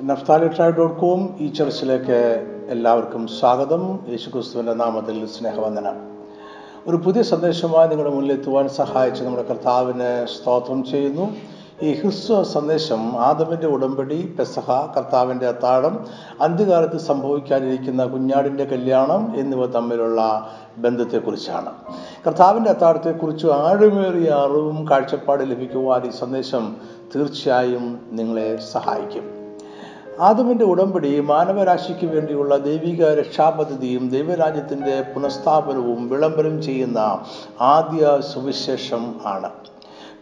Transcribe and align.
Naphtali 0.00 0.48
tribe 0.48 0.76
dot 0.76 1.00
com 1.00 1.36
ഈ 1.40 1.48
ചർച്ചിലേക്ക് 1.48 2.46
എല്ലാവർക്കും 2.68 3.26
സ്വാഗതം. 3.26 3.98
യേശുക്രിസ്തുവിന്റെ 4.08 4.74
നാമത്തിൽ 4.74 5.26
സ്നേഹവന്ദനം. 5.26 5.96
ഒരു 6.86 6.96
പുതിയ 6.96 7.22
സന്ദേശമായി 7.22 7.88
നിങ്ങളുടെ 7.88 8.14
മുന്നിൽ 8.14 8.32
എത്തുവാൻ 8.32 8.68
സഹായിച്ച 8.68 9.22
നമ്മുടെ 9.22 9.48
കർത്താവിന് 9.48 10.26
സ്തോത്രം 10.26 10.84
ചെയ്യുന്നു. 10.84 11.32
ഈ 11.82 12.00
ക്രിസ്തു 12.00 12.42
സന്ദേശം 12.42 13.16
ആദമിന്റെ 13.18 13.66
ഉടമ്പടി 13.66 14.34
പെസഹ 14.38 14.94
കർത്താവിന്റെ 14.96 15.46
അത്താഴം 15.46 16.06
അന്ത്യകാലത്ത് 16.40 16.96
സംഭവിക്കാനിരിക്കുന്ന 16.96 18.04
കുഞ്ഞാടിന്റെ 18.04 18.64
കല്യാണം 18.64 19.32
എന്നിവ 19.36 19.66
തമ്മിലുള്ള 19.66 20.50
ബന്ധത്തെക്കുറിച്ചാണ്. 20.78 21.72
കർത്താവിന്റെ 22.26 22.70
അത്താഴത്തെക്കുറിച്ച് 22.70 23.46
ആഴമേറിയ 23.46 24.28
അറിവും 24.28 24.90
കാഴ്ചപ്പാട് 24.90 25.50
ലഭിക്കുവാൻ 25.50 26.06
ഈ 26.06 26.10
സന്ദേശം 26.10 26.76
തീർച്ചയായും 27.16 28.00
നിങ്ങളെ 28.12 28.58
സഹായിക്കും. 28.72 29.41
ആദമിന്റെ 30.20 30.64
ഉടമ്പടി 30.64 31.20
മാനവരാശിക്ക് 31.20 32.06
വേണ്ടിയുള്ള 32.06 32.56
ദൈവിക 32.56 33.04
രക്ഷാപദ്ധതിയും 33.04 34.08
ദൈവരാജ്യത്തിന്റെ 34.10 35.04
പുനഃസ്ഥാപനവും 35.14 36.08
വിളംബരം 36.08 36.62
ചെയ്യുന്ന 36.62 36.98
ആദ്യ 37.60 38.20
സുവിശേഷം 38.20 39.14
ആണ്. 39.24 39.50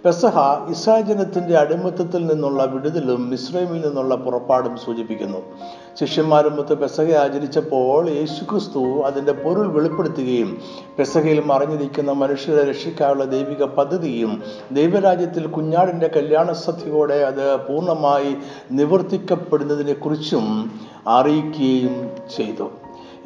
പെസഹ 0.04 0.38
ഇസ്രാജനത്തിന്റെ 0.70 1.59
അടിമത്തത്തിൽ 1.59 2.27
നിന്നുള്ള 2.27 2.64
വിടുതലും 2.64 3.30
മിശ്രമിൽ 3.30 3.80
നിന്നുള്ള 3.80 4.16
പുറപ്പാടും 4.16 4.76
സൂചിപ്പിക്കുന്നു. 4.76 5.38
ശിഷ്യന്മാരുമൊത്ത് 6.00 6.78
പെസഹ 6.78 7.12
ആചരിച്ചപ്പോൾ 7.12 8.10
യേശുക്രിസ്തു 8.10 9.02
അതിന്റെ 9.02 9.32
പൊരുൾ 9.32 9.73
വെളിപ്പെടുത്തുകയും 9.73 10.59
പെസഹയിൽ 10.98 11.40
മറിഞ്ഞിരിക്കുന്ന 11.40 12.12
മനുഷ്യരെ 12.12 12.64
രക്ഷിക്കാനുള്ള 12.64 13.24
ദൈവിക 13.24 13.64
പദ്ധതിയും 13.64 14.42
ദൈവരാജ്യത്തിൽ 14.73 15.46
കുഞ്ഞാടിന്റെ 15.46 16.09
കല്യാണ 16.16 16.52
സദ്യയോടെ 16.52 17.14
അത് 17.14 17.56
പൂർണമായി 17.56 18.37
നിവർത്തിക്കപ്പെടുന്നതിനെ 18.73 19.92
കുറിച്ചും 19.92 20.70
അറിയിക്കുകയും 21.09 22.10
ചെയ്തു. 22.37 22.70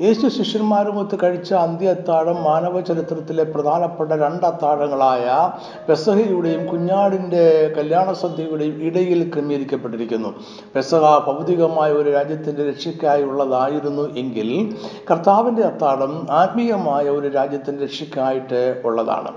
യേശു 0.03 0.29
ശിഷ്യന്മാരുമൊത്ത് 0.29 1.19
കഴിച്ച 1.23 1.55
അന്ത്യ 1.55 1.89
അത്താഴം 1.89 2.43
മാനവ 2.43 2.81
ചരിത്രത്തിലെ 2.81 3.43
പ്രധാനപ്പെട്ട 3.43 4.13
രണ്ട് 4.13 4.47
അത്താഴങ്ങളായ 4.47 5.53
പെസഹയുടെയും 5.89 6.67
കുഞ്ഞാടിന്റെ 6.67 7.75
കല്യാണ 7.79 8.13
സദ്യയുടെയും 8.13 8.83
ഇടയിൽ 8.83 9.33
ക്രമീകരിക്കപ്പെട്ടിരിക്കുന്നു. 9.35 10.35
പെസഹ 10.77 11.19
ഭൗതികമായ 11.19 11.93
ഒരു 11.93 12.11
രാജ്യത്തിന്റെ 12.11 12.71
രക്ഷയ്ക്കായുള്ളതായിരുന്നു 12.71 14.19
എങ്കിൽ 14.19 14.79
കർത്താവിന്റെ 15.11 15.63
അത്താഴം 15.63 16.27
ആത്മീയമായ 16.31 17.09
ഒരു 17.09 17.29
രാജ്യത്തിന്റെ 17.29 17.85
രക്ഷയ്ക്കായിട്ട് 17.85 18.83
ഉള്ളതാണ്. 18.85 19.33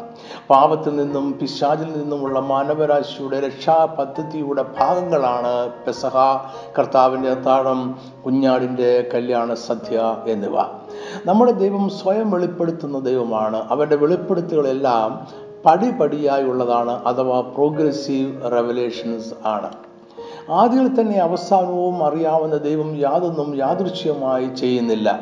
പാപത്തിൽ 0.50 0.96
നിന്നും 0.96 1.38
പിശാചിൽ 1.42 1.92
നിന്നുമുള്ള 1.98 2.40
മാനവരാശിയുടെ 2.40 3.40
രക്ഷാ 3.40 3.86
പദ്ധതിയുടെ 3.86 4.66
ഭാഗങ്ങളാണ് 4.80 5.70
പെസഹ. 5.88 6.16
കർത്താവിന്റെ 6.80 7.30
അത്താഴം 7.30 7.96
കുഞ്ഞാടിന്റെ 8.28 9.10
കല്യാണ 9.14 9.54
സദ്യ 9.54 10.18
എന്നിവ. 10.28 10.56
നമ്മുടെ 11.26 11.52
ദൈവം 11.52 11.90
സ്വയം 11.90 12.32
വെളിപ്പെടുത്തുന്ന 12.32 13.00
ദൈവമാണ്. 13.00 13.64
അവന്റെ 13.70 13.96
വെളിപ്പെടുത്തുകളെല്ലാം 13.96 15.28
പടിപടിയായുള്ളതാണ് 15.66 16.92
അഥവാ 16.92 17.42
പ്രോഗ്രസീവ് 17.42 18.52
റെവലേഷൻസ് 18.52 19.34
ആണ്. 19.46 19.72
ആദ്യം 20.52 21.02
തന്നെ 21.02 21.18
അവസാനവും 21.18 22.06
അറിയാവുന്ന 22.06 22.56
ദൈവം 22.56 22.96
യാതൊന്നും 22.96 23.56
യാദൃശ്യമായി 23.56 24.56
ചെയ്യുന്നില്ല. 24.56 25.20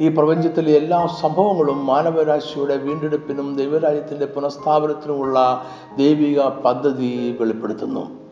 ഈ 0.00 0.08
പ്രപഞ്ചത്തിലെ 0.08 0.72
എല്ലാ 0.72 1.06
സംഭവങ്ങളും 1.06 1.86
മാനവരാശിയുടെ 1.86 2.76
വീണ്ടെടുപ്പിനും 2.76 3.56
ദൈവരാജ്യത്തിന്റെ 3.56 4.26
പുനഃസ്ഥാപനത്തിനുമുള്ള 4.26 5.64
ദൈവിക 5.98 6.42
പദ്ധതി 6.42 7.36
വെളിപ്പെടുത്തുന്നു. 7.40 8.25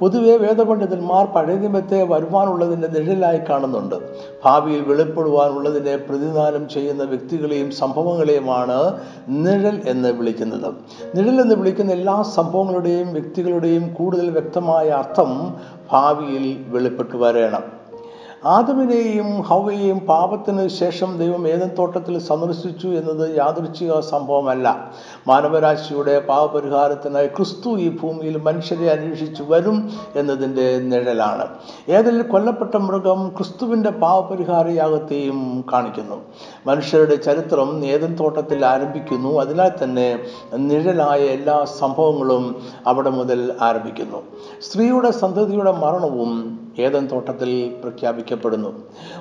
പൊതുവെ 0.00 0.36
വേദപണ്ഡിതന്മാർ 0.36 1.26
പഴയ 1.26 1.54
നിയമത്തെ 1.54 2.02
വരുവാനുള്ളതിന്റെ 2.02 2.88
നിഴലായി 2.88 3.40
കാണുന്നുണ്ട്. 3.50 3.94
ഭാവിയിൽ 4.44 4.80
വെളിപ്പെടുവാനുള്ളതിനെ 4.80 5.96
പ്രതിദാനം 5.96 6.68
ചെയ്യുന്ന 6.68 7.04
വ്യക്തികളെയും 7.04 7.70
സംഭവങ്ങളെയുമാണ് 7.70 9.00
നിഴൽ 9.28 9.82
എന്ന് 9.86 10.12
വിളിക്കുന്നത്. 10.12 10.74
നിഴൽ 11.14 11.40
എന്ന് 11.40 11.54
വിളിക്കുന്ന 11.54 11.92
എല്ലാ 11.92 12.22
സംഭവങ്ങളുടെയും 12.22 13.12
വ്യക്തികളുടെയും 13.12 13.94
കൂടുതൽ 13.94 14.30
വ്യക്തമായ 14.30 14.88
അർത്ഥം 14.88 15.54
ഭാവിയിൽ 15.92 16.64
വെളിപ്പെട്ടു 16.68 17.16
വരണം. 17.16 17.83
ആദമിനെയും 18.46 19.40
ഹവയെയും 19.40 19.98
പാപത്തിന് 19.98 20.68
ശേഷം 20.68 21.18
ദൈവം 21.18 21.48
ഏതൻ 21.48 21.70
തോട്ടത്തിൽ 21.78 22.18
സന്ദർശിച്ചു 22.18 22.88
എന്നത് 22.88 23.36
യാദൃച്ഛിക 23.36 24.00
സംഭവമല്ല. 24.00 24.90
മാനവരാശിയുടെ 25.28 26.20
പാപപരിഹാരത്തിനായി 26.20 27.26
ക്രിസ്തു 27.26 27.78
ഈ 27.78 27.98
ഭൂമിയിൽ 27.98 28.36
മനുഷ്യരെ 28.36 28.90
അന്വേഷിച്ചു 28.90 29.42
വരും 29.42 29.90
എന്നതിന്റെ 30.16 30.78
നിഴലാണ്. 30.78 31.48
ഏതിൽ 31.88 32.22
കൊല്ലപ്പെട്ട 32.22 32.76
മൃഗം 32.76 33.28
ക്രിസ്തുവിന്റെ 33.28 33.90
പാപപരിഹാര 33.90 34.68
യാഗത്തെയും 34.68 35.64
കാണിക്കുന്നു. 35.72 36.16
മനുഷ്യരുടെ 36.66 37.14
ചരിത്രം 37.14 37.84
ഏതൻ 37.84 38.16
തോട്ടത്തിൽ 38.20 38.66
ആരംഭിക്കുന്നു. 38.66 39.40
അതിനാൽ 39.40 39.70
തന്നെ 39.84 40.18
നിഴലായ 40.54 41.20
എല്ലാ 41.20 41.64
സംഭവങ്ങളും 41.64 42.62
അവിടെ 42.86 43.10
മുതൽ 43.10 43.52
ആരംഭിക്കുന്നു. 43.60 44.22
സ്ത്രീയുടെ 44.62 45.10
സന്തതിയുടെ 45.10 45.72
മരണവും 45.72 46.63
ഏതൻ 46.78 47.06
തോട്ടത്തിൽ 47.06 47.74
പ്രഖ്യാപിക്കപ്പെടുന്നു. 47.82 48.74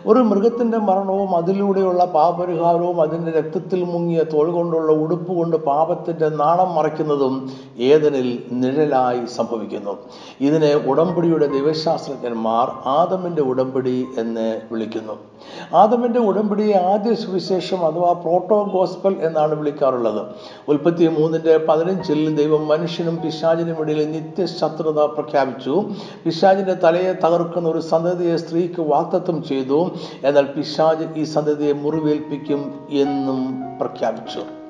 ഒരു 0.06 0.19
മൃഗത്തിന്റെ 0.19 0.78
മരണവും 0.78 1.36
അതിലൂടെയുള്ള 1.36 2.06
പാപരിഹാരവും 2.06 3.02
അതിന്റെ 3.02 3.31
രക്തത്തിൽ 3.31 3.84
മുങ്ങിയ 3.84 4.24
തോൾ 4.24 4.52
കൊണ്ടുള്ള 4.52 4.91
ഉടുപ്പ് 4.91 5.34
കൊണ്ട് 5.34 5.58
പാപത്തിന്റെ 5.58 6.30
നാണം 6.30 6.75
മറയ്ക്കുന്നതും 6.75 7.52
ഏതനിൽ 7.78 8.44
നിഴലായി 8.52 9.25
സംഭവിക്കുന്നു. 9.25 9.97
ഇതിനെ 10.42 10.75
ഉടമ്പടിയുടെ 10.75 11.47
ദൈവശാസ്ത്രജ്ഞന്മാർ 11.47 12.72
ആദമിന്റെ 12.86 13.42
ഉടമ്പടി 13.42 14.06
എന്ന് 14.18 14.62
വിളിക്കുന്നു. 14.72 15.32
ആദമിന്റെ 15.74 16.20
ഉടമ്പടിയെ 16.20 16.74
ആദ്യ 16.74 17.16
സുവിശേഷം 17.16 17.86
അഥവാ 17.86 18.14
പ്രോട്ടോ 18.14 18.64
ഗോസ്പൽ 18.64 19.16
എന്നാണ് 19.22 19.56
വിളിക്കാറുള്ളത്. 19.56 20.22
ഉൽപ്പത്തി 20.68 21.08
മൂന്നിന്റെ 21.08 21.58
പതിനഞ്ചിൽ 21.58 22.36
ദൈവം 22.36 22.68
മനുഷ്യനും 22.68 23.18
പിശാചിനും 23.18 23.81
ഇടയിൽ 23.81 24.12
നിത്യശത്രുത 24.12 25.00
പ്രഖ്യാപിച്ചു. 25.00 25.86
പിശാചിന്റെ 26.26 26.74
തലയെ 26.74 27.14
തകർക്കുന്ന 27.14 27.70
ഒരു 27.70 27.80
സന്തതിയെ 27.80 28.38
സ്ത്രീക്ക് 28.38 28.81
വാക്തത്വം 28.81 29.44
ചെയ്തു. 29.44 29.92
എന്നാൽ 30.24 30.46
പിശാജ് 30.46 31.20
ഈ 31.20 31.24
സന്തതിയെ 31.24 31.74
മുറിവേൽപ്പിക്കും 31.74 32.88
എന്നും 32.92 33.62
പ്രഖ്യാപിച്ചു. 33.80 34.62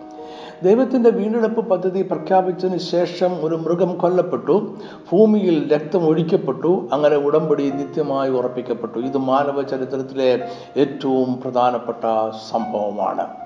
ദൈവത്തിന്റെ 0.63 1.09
വീണ്ടെടുപ്പ് 1.09 1.69
പദ്ധതി 1.69 2.01
പ്രഖ്യാപിച്ചതിന് 2.01 2.77
ശേഷം 2.77 3.45
ഒരു 3.45 3.55
മൃഗം 3.55 3.97
കൊല്ലപ്പെട്ടു. 3.97 4.75
ഭൂമിയിൽ 5.11 5.73
രക്തം 5.73 6.05
ഒഴിക്കപ്പെട്ടു. 6.05 6.89
അങ്ങനെ 6.93 7.15
ഉടമ്പടി 7.15 7.69
നിത്യമായി 7.69 8.29
ഉറപ്പിക്കപ്പെട്ടു. 8.29 8.99
ഇത് 8.99 9.17
മാനവ 9.17 9.61
ചരിത്രത്തിലെ 9.61 10.47
ഏറ്റവും 10.77 11.41
പ്രധാനപ്പെട്ട 11.41 12.05
സംഭവമാണ്. 12.51 13.42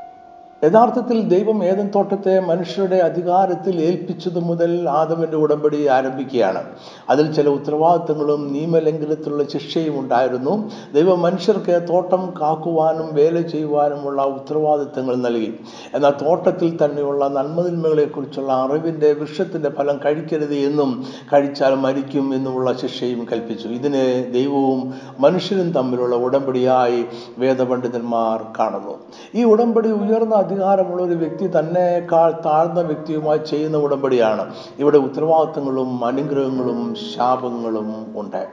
യഥാർത്ഥത്തിൽ 0.63 1.21
ദൈവം 1.21 1.63
ഏതൻ 1.63 1.89
തോട്ടത്തെ 1.95 2.39
മനുഷ്യരുടെ 2.39 2.95
അധികാരത്തിൽ 2.95 3.81
ഏൽപ്പിച്ചത് 3.81 4.39
മുതൽ 4.39 4.89
ആദമിന്റെ 4.89 5.37
ഉടമ്പടി 5.37 5.87
ആരംഭിക്കുകയാണ്. 5.87 6.63
അതിൽ 7.09 7.31
ചില 7.33 7.49
ഉത്തരവാദിത്തങ്ങളും 7.49 8.53
നിയമലംഘനത്തിലുള്ള 8.53 9.43
ശിക്ഷയും 9.43 9.99
ഉണ്ടായിരുന്നു. 9.99 10.71
ദൈവം 10.93 11.21
മനുഷ്യർക്ക് 11.21 11.87
തോട്ടം 11.89 12.33
കാക്കുവാനും 12.41 13.15
വേല 13.15 13.41
ചെയ്യുവാനുമുള്ള 13.41 14.21
ഉത്തരവാദിത്തങ്ങൾ 14.21 15.15
നൽകി. 15.15 15.59
എന്നാൽ 15.93 16.13
തോട്ടത്തിൽ 16.21 16.85
തന്നെയുള്ള 16.85 17.27
നന്മതിന്മകളെക്കുറിച്ചുള്ള 17.27 18.53
അറിവിന്റെ 18.53 19.13
വൃക്ഷത്തിന്റെ 19.13 19.69
ഫലം 19.69 19.99
കഴിക്കരുത് 20.05 20.53
എന്നും 20.53 21.05
കഴിച്ചാൽ 21.33 21.75
മരിക്കും 21.75 22.33
എന്നുമുള്ള 22.33 22.73
ശിക്ഷയും 22.73 23.27
കൽപ്പിച്ചു. 23.31 23.67
ഇതിനെ 23.67 24.31
ദൈവവും 24.31 24.93
മനുഷ്യരും 25.19 25.71
തമ്മിലുള്ള 25.71 26.15
ഉടമ്പടിയായി 26.15 27.05
വേദപണ്ഡിതന്മാർ 27.37 28.45
കാണുന്നു. 28.59 28.97
ഈ 29.35 29.43
ഉടമ്പടി 29.43 29.91
ഉയർന്ന 29.91 30.46
അധികാരമുള്ള 30.47 31.03
ഒരു 31.03 31.13
വ്യക്തി 31.13 31.47
തന്നെക്കാൾ 31.59 32.29
താഴ്ന്ന 32.45 32.81
വ്യക്തിയുമായി 32.81 33.41
ചെയ്യുന്ന 33.49 33.77
ഉടമ്പടിയാണ്. 33.77 34.45
ഇവിടെ 34.79 34.97
ഉത്തരവാദിത്തങ്ങളും 34.97 36.05
അനുഗ്രഹങ്ങളും 36.05 36.95
ശാപങ്ങളും 36.95 37.89
ഉണ്ട്. 38.15 38.43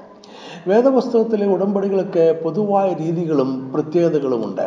വേദപുസ്തകത്തിലെ 0.67 1.47
ഉടമ്പടികളൊക്കെ 1.47 2.25
പൊതുവായ 2.45 2.89
രീതികളും 2.93 3.51
പ്രത്യേകതകളുമുണ്ട് 3.75 4.67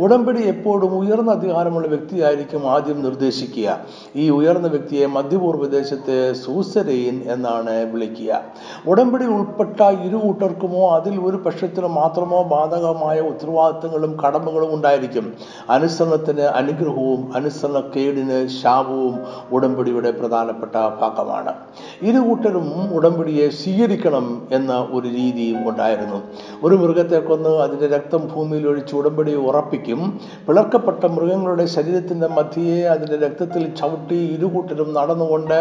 ഉടമ്പടി 0.00 0.42
എപ്പോഴും 0.42 0.98
ഉയർന്ന 0.98 1.30
അധികാരമുള്ള 1.30 1.88
വ്യക്തിയായിരിക്കും 1.88 2.70
ആദ്യം 2.70 3.02
നിർദ്ദേശിക്കുക. 3.02 3.78
ഈ 4.16 4.30
ഉയർന്ന 4.30 4.68
വ്യക്തിയെ 4.68 5.06
മധ്യപൂർവ 5.06 5.66
ദേശത്തെ 5.66 6.32
സൂസരയിൻ 6.32 7.22
എന്നാണ് 7.26 7.92
വിളിക്കുക. 7.92 8.42
ഉടമ്പടി 8.86 9.24
ഉൾപ്പെട്ട 9.24 9.80
ഇരു 9.82 10.16
കൂട്ടർക്കുമോ 10.16 10.90
അതിൽ 10.96 11.20
ഒരു 11.20 11.36
പക്ഷത്തിന് 11.36 11.86
മാത്രമോ 11.86 12.42
ബാധകമായ 12.42 13.20
ഉത്തരവാദിത്തങ്ങളും 13.20 14.16
കടമകളും 14.26 14.74
ഉണ്ടായിരിക്കും. 14.74 15.34
അനുസരണത്തിന് 15.70 16.40
അനുഗ്രഹവും 16.40 17.32
അനുസരണക്കേടിന് 17.36 18.48
ശാപവും 18.62 19.18
ഉടമ്പടിയുടെ 19.52 20.10
പ്രധാനപ്പെട്ട 20.10 20.72
ഭാഗമാണ്. 21.00 21.54
ഇരു 22.02 22.18
കൂട്ടരും 22.18 22.94
ഉടമ്പടിയെ 22.94 23.48
സ്വീകരിക്കണം 23.48 24.48
എന്ന 24.52 24.88
ഒരു 24.90 25.08
രീതിയും 25.08 25.68
ഉണ്ടായിരുന്നു. 25.68 26.22
ഒരു 26.62 26.74
മൃഗത്തെ 26.74 27.18
കൊന്ന് 27.18 27.48
അതിന്റെ 27.48 27.86
രക്തം 27.86 28.28
ഭൂമിയിൽ 28.34 28.68
ഒഴിച്ച് 28.68 28.96
ഉടമ്പടി 28.96 29.34
ഉറപ്പിക്കുക 29.34 29.88
ഹവയ്ക്കും 29.90 30.02
പിളർക്കപ്പെട്ട 30.46 31.04
മൃഗങ്ങളുടെ 31.14 31.64
ശരീരത്തിന്റെ 31.74 32.28
മധ്യയെ 32.28 32.80
അതിന്റെ 32.94 33.16
രക്തത്തിൽ 33.26 33.62
ചവിട്ടി 33.80 34.18
ഇരുകൂട്ടരും 34.36 34.90
നടന്നുകൊണ്ട് 34.98 35.58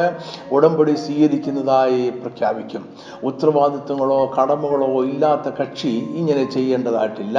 ഉടമ്പടി 0.51 0.93
സ്വീകരിക്കുന്നതായി 1.03 2.03
പ്രഖ്യാപിക്കും. 2.21 2.83
ഉത്തരവാദിത്വങ്ങളോ 3.23 4.19
കടമകളോ 4.37 4.91
ഇല്ലാത്ത 5.11 5.47
കക്ഷി 5.59 5.93
ഇങ്ങനെ 6.19 6.43
ചെയ്യേണ്ടതായിട്ടില്ല. 6.55 7.37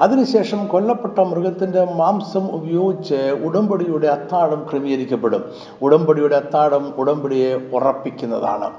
അതിനുശേഷം 0.00 0.66
കൊല്ലപ്പെട്ട 0.66 1.18
മൃഗത്തിന്റെ 1.18 1.84
മാംസം 1.84 2.46
ഉപയോഗിച്ച് 2.46 3.14
ഉടമ്പടിയുടെ 3.44 4.06
അത്താഴം 4.06 4.66
ക്രമീകരിക്കപ്പെടും. 4.72 5.44
ഉടമ്പടിയുടെ 5.82 6.36
അത്താഴം 6.36 6.94
ഉടമ്പടിയെ 6.98 7.54
ഉറപ്പിക്കുന്നതാണ്. 7.72 8.70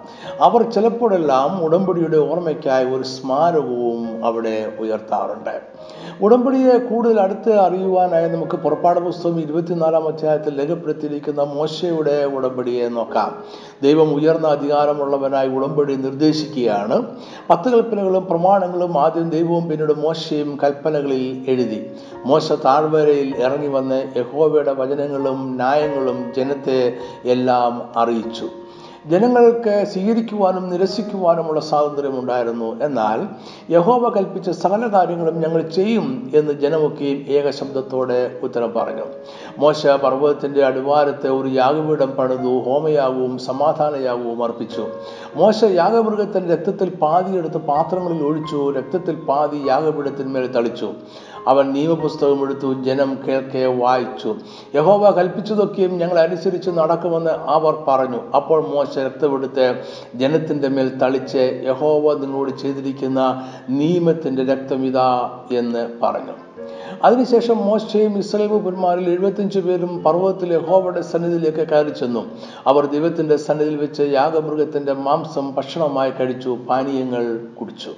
അവർ 0.41 0.71
ചിലപ്പോഴെല്ലാം 0.71 1.63
ഉടമ്പടിയുടെ 1.63 2.17
ഓർമ്മയ്ക്കായി 2.17 2.85
ഒരു 2.85 3.03
സ്മാരകവും 3.03 4.25
അവിടെ 4.25 4.71
ഉയർത്താറുണ്ട്. 4.79 5.61
ഉടമ്പടിയെ 6.21 6.77
കൂടുതൽ 6.77 7.19
അടുത്ത് 7.19 7.53
അറിയുവാനായി 7.53 8.29
നമുക്ക് 8.29 8.57
പുറപ്പാട് 8.57 8.99
പുസ്തകം 8.99 9.39
ഇരുപത്തിനാലാം 9.39 10.07
അധ്യായത്തിൽ 10.07 10.59
രേഖപ്പെടുത്തിയിരിക്കുന്ന 10.59 11.43
മോശയുടെ 11.43 12.25
ഉടമ്പടിയെ 12.25 12.87
നോക്കാം. 12.87 13.43
ദൈവം 13.83 14.13
ഉയർന്ന 14.13 14.47
അധികാരമുള്ളവനായി 14.47 15.49
ഉടമ്പടി 15.49 15.95
നിർദ്ദേശിക്കുകയാണ്. 15.95 17.03
പത്ത് 17.49 17.69
കൽപ്പനകളും 17.69 18.25
പ്രമാണങ്ങളും 18.25 18.99
ആദ്യം 18.99 19.29
ദൈവവും 19.29 19.69
പിന്നീട് 19.69 19.93
മോശയും 19.93 20.59
കൽപ്പനകളിൽ 20.63 21.45
എഴുതി. 21.47 21.91
മോശ 22.25 22.51
താഴ്വരയിൽ 22.51 23.35
ഇറങ്ങി 23.37 23.67
വന്ന് 23.67 24.07
യഹോവയുടെ 24.17 24.73
വചനങ്ങളും 24.73 25.55
ന്യായങ്ങളും 25.55 26.33
ജനത്തെ 26.37 26.93
എല്ലാം 27.25 27.89
അറിയിച്ചു. 27.95 28.49
ജനങ്ങൾക്ക് 29.11 29.85
സ്വീകരിക്കുവാനും 29.93 30.69
നിരസിക്കുവാനുമുള്ള 30.69 31.59
സ്വാതന്ത്ര്യമുണ്ടായിരുന്നു. 31.61 32.83
എന്നാൽ 32.83 33.19
യഹോവ 33.73 34.09
കൽപ്പിച്ച 34.09 34.49
സകല 34.49 34.87
കാര്യങ്ങളും 34.87 35.35
ഞങ്ങൾ 35.41 35.61
ചെയ്യും 35.61 36.31
എന്ന് 36.35 36.53
ജനമൊക്കെയും 36.53 37.19
ഏകശബ്ദത്തോടെ 37.37 38.39
ഉത്തരം 38.43 38.73
പറഞ്ഞു. 38.73 39.05
മോശ 39.57 39.87
പർവതത്തിന്റെ 39.87 40.65
അടിവാരത്തെ 40.65 41.29
ഒരു 41.29 41.47
യാഗപീഠം 41.47 42.11
പണിതു 42.11 42.53
ഹോമയാഗവും 42.59 43.37
സമാധാനയാഗവും 43.37 44.43
അർപ്പിച്ചു. 44.43 44.87
മോശ 45.35 45.63
യാഗമൃഗത്തിന്റെ 45.63 46.55
രക്തത്തിൽ 46.55 46.89
പാതി 46.89 47.37
എടുത്ത് 47.37 47.57
പാത്രങ്ങളിൽ 47.57 48.23
ഒഴിച്ചു 48.23 48.73
രക്തത്തിൽ 48.77 49.15
പാതി 49.15 49.61
യാഗപീഠത്തിന്മേൽ 49.67 50.47
തളിച്ചു. 50.51 50.93
അവൻ 51.47 51.73
നിയമപുസ്തകം 51.73 52.41
എടുത്തു 52.41 52.73
ജനം 52.73 53.17
കേൾക്കെ 53.27 53.65
വായിച്ചു. 53.65 54.35
യഹോവ 54.75 55.09
കൽപ്പിച്ചതൊക്കെയും 55.09 55.97
ഞങ്ങൾ 55.97 56.19
അനുസരിച്ച് 56.19 56.69
നടക്കുമെന്ന് 56.69 57.31
അവർ 57.31 57.83
പറഞ്ഞു. 57.87 58.21
അപ്പോൾ 58.35 58.67
മോശ 58.67 58.97
രക്തമെടുത്ത് 58.97 59.83
ജനത്തിന്റെ 60.15 60.67
മേൽ 60.67 60.89
തളിച്ച് 60.97 61.61
യഹോവ 61.65 62.13
നിങ്ങളോട് 62.17 62.51
ചെയ്തിരിക്കുന്ന 62.51 63.49
നിയമത്തിന്റെ 63.69 64.45
രക്തം 64.45 64.85
ഇതാ 64.85 65.39
എന്ന് 65.51 65.87
പറഞ്ഞു. 66.03 66.35
അതിനുശേഷം 67.03 67.57
മോശയും 67.57 68.17
ഇസ്രയേൽ 68.17 68.47
പുന്മാരിൽ 68.47 69.09
എഴുപത്തിയഞ്ച് 69.09 69.59
പേരും 69.59 70.03
പർവതത്തിൽ 70.03 70.53
യഹോവയുടെ 70.53 71.01
സന്നിധിയിലേക്ക് 71.01 71.67
കയറി 71.69 71.89
ചെന്നു. 71.89 72.25
അവർ 72.67 72.85
ദൈവത്തിന്റെ 72.85 73.37
സന്നിധിയിൽ 73.37 73.77
വെച്ച് 73.77 74.01
യാഗമൃഗത്തിന്റെ 74.01 74.93
മാംസം 74.93 75.55
ഭക്ഷണമായി 75.55 76.11
കഴിച്ചു 76.11 76.57
പാനീയങ്ങൾ 76.69 77.39
കുടിച്ചു. 77.59 77.89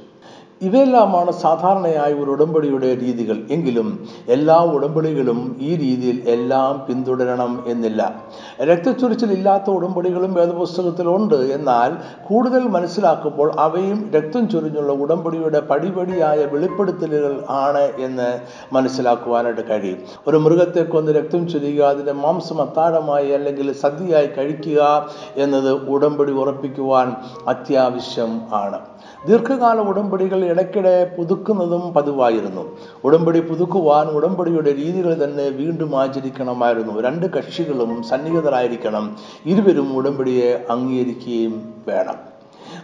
ഇവയെല്ലാമാണ് 0.62 1.32
സാധാരണയായി 1.32 2.14
ഒരു 2.14 2.32
ഉടമ്പടിയുടെ 2.32 2.98
രീതികൾ. 3.04 3.38
എങ്കിലും 3.52 4.08
എല്ലാ 4.28 4.58
ഉടമ്പടികളും 4.58 5.58
ഈ 5.60 5.76
രീതിയിൽ 5.76 6.30
എല്ലാം 6.30 6.86
പിന്തുടരണം 6.88 7.64
എന്നില്ല. 7.68 8.22
രക്തച്ചൊരിച്ചിൽ 8.62 9.32
ഇല്ലാത്ത 9.32 9.70
ഉടമ്പടികളും 9.70 10.34
വേദപുസ്തകത്തിലുണ്ട്. 10.34 11.36
എന്നാൽ 11.36 11.96
കൂടുതൽ 12.28 12.60
മനസ്സിലാക്കുമ്പോൾ 12.60 13.52
അവയും 13.60 14.12
രക്തം 14.16 14.50
ചൊരിഞ്ഞുള്ള 14.50 14.94
ഉടമ്പടിയുടെ 14.94 15.60
പടിപടിയായ 15.60 16.46
വെളിപ്പെടുത്തലുകൾ 16.46 17.44
ആണ് 17.50 17.84
എന്ന് 18.00 18.40
മനസ്സിലാക്കുവാനായിട്ട് 18.74 19.70
കഴിയും. 19.70 19.98
ഒരു 20.28 20.38
മൃഗത്തെ 20.38 20.84
കൊന്ന് 20.84 21.12
രക്തം 21.12 21.48
ചൊരിയുക 21.48 21.86
അതിന്റെ 21.86 22.12
മാംസം 22.12 22.62
അത്താഴമായി 22.62 23.32
അല്ലെങ്കിൽ 23.32 23.74
സദ്യയായി 23.74 24.28
കഴിക്കുക 24.28 25.10
എന്നത് 25.38 25.72
ഉടമ്പടി 25.72 26.32
ഉറപ്പിക്കുവാൻ 26.32 27.16
അത്യാവശ്യം 27.48 28.42
ആണ്. 28.54 28.80
ദീർഘകാല 29.28 29.80
ഉടമ്പടികൾ 29.80 30.46
ഇടയ്ക്കിടെ 30.46 31.16
പുതുക്കുന്നതും 31.18 31.94
പതിവായിരുന്നു. 31.94 32.78
ഉടമ്പടി 33.04 33.40
പുതുക്കുവാൻ 33.40 34.08
ഉടമ്പടിയുടെ 34.08 34.72
രീതികൾ 34.72 35.24
തന്നെ 35.24 35.50
വീണ്ടും 35.50 35.96
ആചരിക്കണമായിരുന്നു. 35.96 37.02
രണ്ട് 37.02 37.26
കക്ഷികളും 37.34 38.04
സന്നിഹിതരായിരിക്കണം. 38.04 39.18
ഇരുവരും 39.46 39.98
ഉടമ്പടിയെ 39.98 40.66
അംഗീകരിക്കുകയും 40.70 41.74
വേണം. 41.88 42.30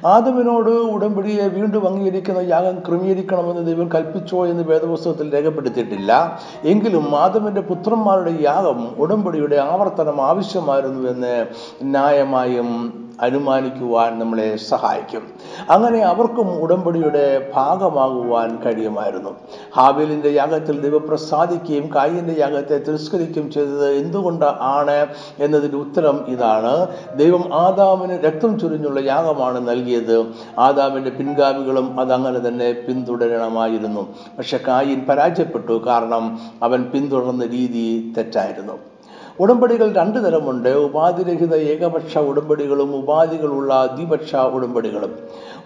ആദമിനോട് 0.06 0.70
ഉടമ്പടിയെ 0.70 1.48
വീണ്ടും 1.48 1.88
അംഗീകരിക്കുന്ന 1.88 2.38
യാഗം 2.40 2.80
ക്രമീകരിക്കണമെന്ന് 2.80 3.68
ദൈവം 3.68 3.90
കൽപ്പിച്ചോ 3.96 4.46
എന്ന് 4.46 4.64
വേദപുസ്തകത്തിൽ 4.64 5.34
രേഖപ്പെടുത്തിയിട്ടില്ല. 5.34 6.40
എങ്കിലും 6.64 7.16
ആദമിന്റെ 7.16 7.62
പുത്രന്മാരുടെ 7.62 8.38
യാഗം 8.42 8.90
ഉടമ്പടിയുടെ 8.98 9.56
ആവർത്തനം 9.56 10.22
ആവശ്യമായിരുന്നു 10.22 11.10
എന്ന് 11.10 11.46
ന്യായമായും 11.82 13.05
അനുമാനിക്കുവാൻ 13.22 14.20
നമ്മളെ 14.20 14.56
സഹായിക്കും. 14.56 15.22
അങ്ങനെ 15.70 16.00
അവർക്കും 16.00 16.64
ഉടമ്പടിയുടെ 16.64 17.52
ഭാഗമാകുവാൻ 17.56 18.62
കഴിയുമായിരുന്നു. 18.62 19.36
ഹാബിലിന്റെ 19.76 20.30
യാഗത്തിൽ 20.30 20.82
ദൈവപ്രസാദിക്കുകയും 20.82 21.90
കായിന്റെ 21.96 22.36
യാഗത്തെ 22.38 22.78
തിരസ്കരിക്കുകയും 22.78 23.52
ചെയ്തത് 23.52 23.92
എന്തുകൊണ്ട് 23.92 24.46
ആണ് 24.46 25.08
എന്നതിന്റെ 25.40 25.78
ഉത്തരം 25.78 26.26
ഇതാണ്. 26.28 26.88
ദൈവം 27.16 27.54
ആദാമിന് 27.54 28.20
രക്തം 28.26 28.60
ചൊരിഞ്ഞുള്ള 28.60 29.00
യാഗമാണ് 29.00 29.70
നൽകിയത്. 29.70 30.26
ആദാമിന്റെ 30.60 31.10
പിൻഗാമികളും 31.10 32.00
അതങ്ങനെ 32.00 32.40
തന്നെ 32.40 32.72
പിന്തുടരണമായിരുന്നു. 32.72 34.16
പക്ഷെ 34.38 34.60
കായിൻ 34.68 35.06
പരാജയപ്പെട്ടു. 35.10 35.82
കാരണം 35.88 36.40
അവൻ 36.64 36.84
പിന്തുടർന്ന 36.84 37.46
രീതി 37.46 38.14
തെറ്റായിരുന്നു. 38.18 38.95
ഉടമ്പടികൾ 39.40 39.94
രണ്ടു 39.94 40.20
തരമുണ്ട്. 40.20 40.70
ഉപാധിരഹിത 40.70 41.56
ഏകപക്ഷ 41.56 42.18
ഉടമ്പടികളും 42.18 42.96
ഉപാധികളുള്ള 42.96 43.86
ദ്വിപക്ഷ 43.96 44.36
ഉടമ്പടികളും. 44.36 45.12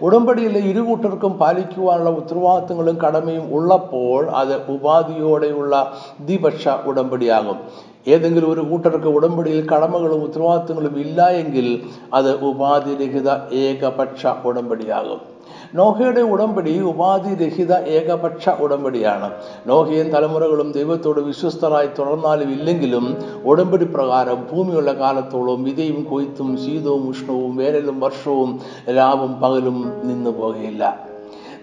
ഉടമ്പടിയിലെ 0.02 0.60
ഇരുകൂട്ടർക്കും 0.60 1.34
പാലിക്കുവാനുള്ള 1.34 2.10
ഉത്തരവാദിത്തങ്ങളും 2.10 2.98
കടമയും 2.98 3.54
ഉള്ളപ്പോൾ 3.54 4.30
അത് 4.42 4.56
ഉപാധിയോടെയുള്ള 4.72 5.94
ദ്വിപക്ഷ 6.22 6.68
ഉടമ്പടിയാകും. 6.68 7.60
ഏതെങ്കിലും 8.08 8.52
ഒരു 8.52 8.62
കൂട്ടർക്ക് 8.62 9.08
ഉടമ്പടിയിൽ 9.08 9.70
കടമകളും 9.70 10.24
ഉത്തരവാദിത്തങ്ങളും 10.24 11.00
ഇല്ല 11.00 11.30
എങ്കിൽ 11.42 11.68
അത് 12.14 12.32
ഉപാധിരഹിത 12.44 13.30
ഏകപക്ഷ 13.54 14.28
ഉടമ്പടിയാകും. 14.46 15.39
നോഹയുടെ 15.74 16.22
ഉടമ്പടി 16.22 16.80
ഉപാധിരഹിത 16.82 17.74
ഏകപക്ഷ 17.88 18.50
ഉടമ്പടിയാണ്. 18.50 19.30
നോഹയും 19.68 20.10
തലമുറകളും 20.10 20.72
ദൈവത്തോട് 20.72 21.20
വിശ്വസ്തരായി 21.22 21.88
തുടർന്നാലും 21.88 22.50
ഇല്ലെങ്കിലും 22.50 23.06
ഉടമ്പടി 23.46 23.86
പ്രകാരം 23.86 24.40
ഭൂമിയുള്ള 24.52 24.94
കാലത്തോളം 24.94 25.64
വിതയും 25.64 26.04
കൊയ്ത്തും 26.04 26.58
ശീതവും 26.58 27.10
ഉഷ്ണവും 27.10 27.58
വേനലും 27.58 28.00
വർഷവും 28.00 28.60
രാവും 28.98 29.34
പകലും 29.44 29.78
നിന്നു 30.04 30.30
പോകുകയില്ല 30.30 31.09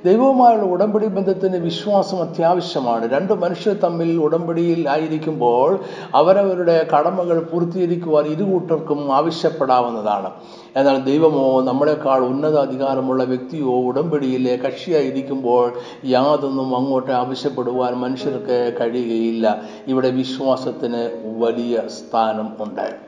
ദൈവവുമായുള്ള 0.04 0.62
ഉടമ്പടി 0.62 1.06
ബന്ധത്തിന് 1.06 1.56
വിശ്വാസം 1.56 2.22
അത്യാവശ്യമാണ്. 2.22 3.10
രണ്ട് 3.10 3.32
മനുഷ്യർ 3.32 3.72
തമ്മിൽ 3.72 4.16
ഉടമ്പടിയിൽ 4.16 4.88
ആയിരിക്കുമ്പോൾ 4.88 5.78
അവരവരുടെ 6.14 6.86
കടമകൾ 6.94 7.40
പൂർത്തീകരിക്കുവാൻ 7.40 8.26
ഇരുകൂട്ടർക്കും 8.26 9.14
ആവശ്യപ്പെടാവുന്നതാണ്. 9.14 10.30
എന്നാൽ 10.76 10.96
ദൈവമോ 11.04 11.62
നമ്മളെക്കാൾ 11.62 12.18
ഉന്നത 12.18 12.56
അധികാരമുള്ള 12.58 13.24
വ്യക്തിയോ 13.24 13.80
ഉടമ്പടിയിലെ 13.80 14.56
കക്ഷിയായിരിക്കുമ്പോൾ 14.56 15.72
യാതൊന്നും 16.04 16.76
അങ്ങോട്ട് 16.76 17.10
ആവശ്യപ്പെടുവാൻ 17.10 17.94
മനുഷ്യർക്ക് 17.94 18.76
കഴിയുകയില്ല. 18.80 19.62
ഇവിടെ 19.88 20.10
വിശ്വാസത്തിന് 20.10 21.10
വലിയ 21.38 21.82
സ്ഥാനം 21.88 22.52
ഉണ്ട്. 22.60 23.05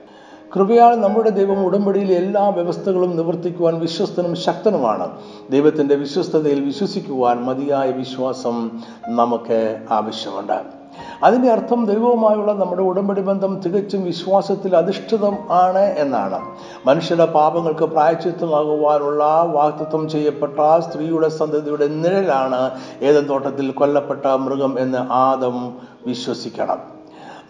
കൃപയാൽ 0.55 0.95
നമ്മുടെ 0.95 1.31
ദൈവം 1.31 1.67
ഉടമ്പടിയിലെ 1.67 2.15
എല്ലാ 2.15 2.49
വ്യവസ്ഥകളും 2.49 3.17
നിവർത്തിക്കുവാൻ 3.17 3.79
വിശ്വസ്തനും 3.79 4.37
ശക്തനുമാണ്. 4.37 5.11
ദൈവത്തിന്റെ 5.51 5.95
വിശ്വസ്തതയിൽ 5.95 6.65
വിശ്വസിക്കുവാൻ 6.65 7.45
മതിയായ 7.45 7.91
വിശ്വാസം 7.91 8.71
നമുക്ക് 9.09 9.85
ആവശ്യമുണ്ട്. 9.91 10.63
അതിന്റെ 11.23 11.53
അർത്ഥം 11.53 11.87
ദൈവവുമായുള്ള 11.87 12.53
നമ്മുടെ 12.53 12.83
ഉടമ്പടി 12.83 13.21
ബന്ധം 13.21 13.61
തികച്ചും 13.61 14.05
വിശ്വാസത്തിൽ 14.05 14.77
അധിഷ്ഠിതം 14.77 15.37
ആണ് 15.51 15.79
എന്നാണ്. 15.79 16.41
മനുഷ്യരുടെ 16.87 17.27
പാപങ്ങൾക്ക് 17.27 17.85
പ്രായച്ചിത്തമാകുവാനുള്ള 17.85 19.25
വാക്തത്വം 19.51 20.09
ചെയ്യപ്പെട്ട 20.09 20.81
സ്ത്രീയുടെ 20.81 21.29
സന്തതിയുടെ 21.29 21.87
നിഴലാണ് 21.87 22.71
ഏതൻ 23.03 23.29
തോട്ടത്തിൽ 23.29 23.71
കൊല്ലപ്പെട്ട 23.71 24.27
മൃഗം 24.27 24.81
എന്ന് 24.81 24.99
ആദം 24.99 25.75
വിശ്വസിക്കണം. 26.07 26.98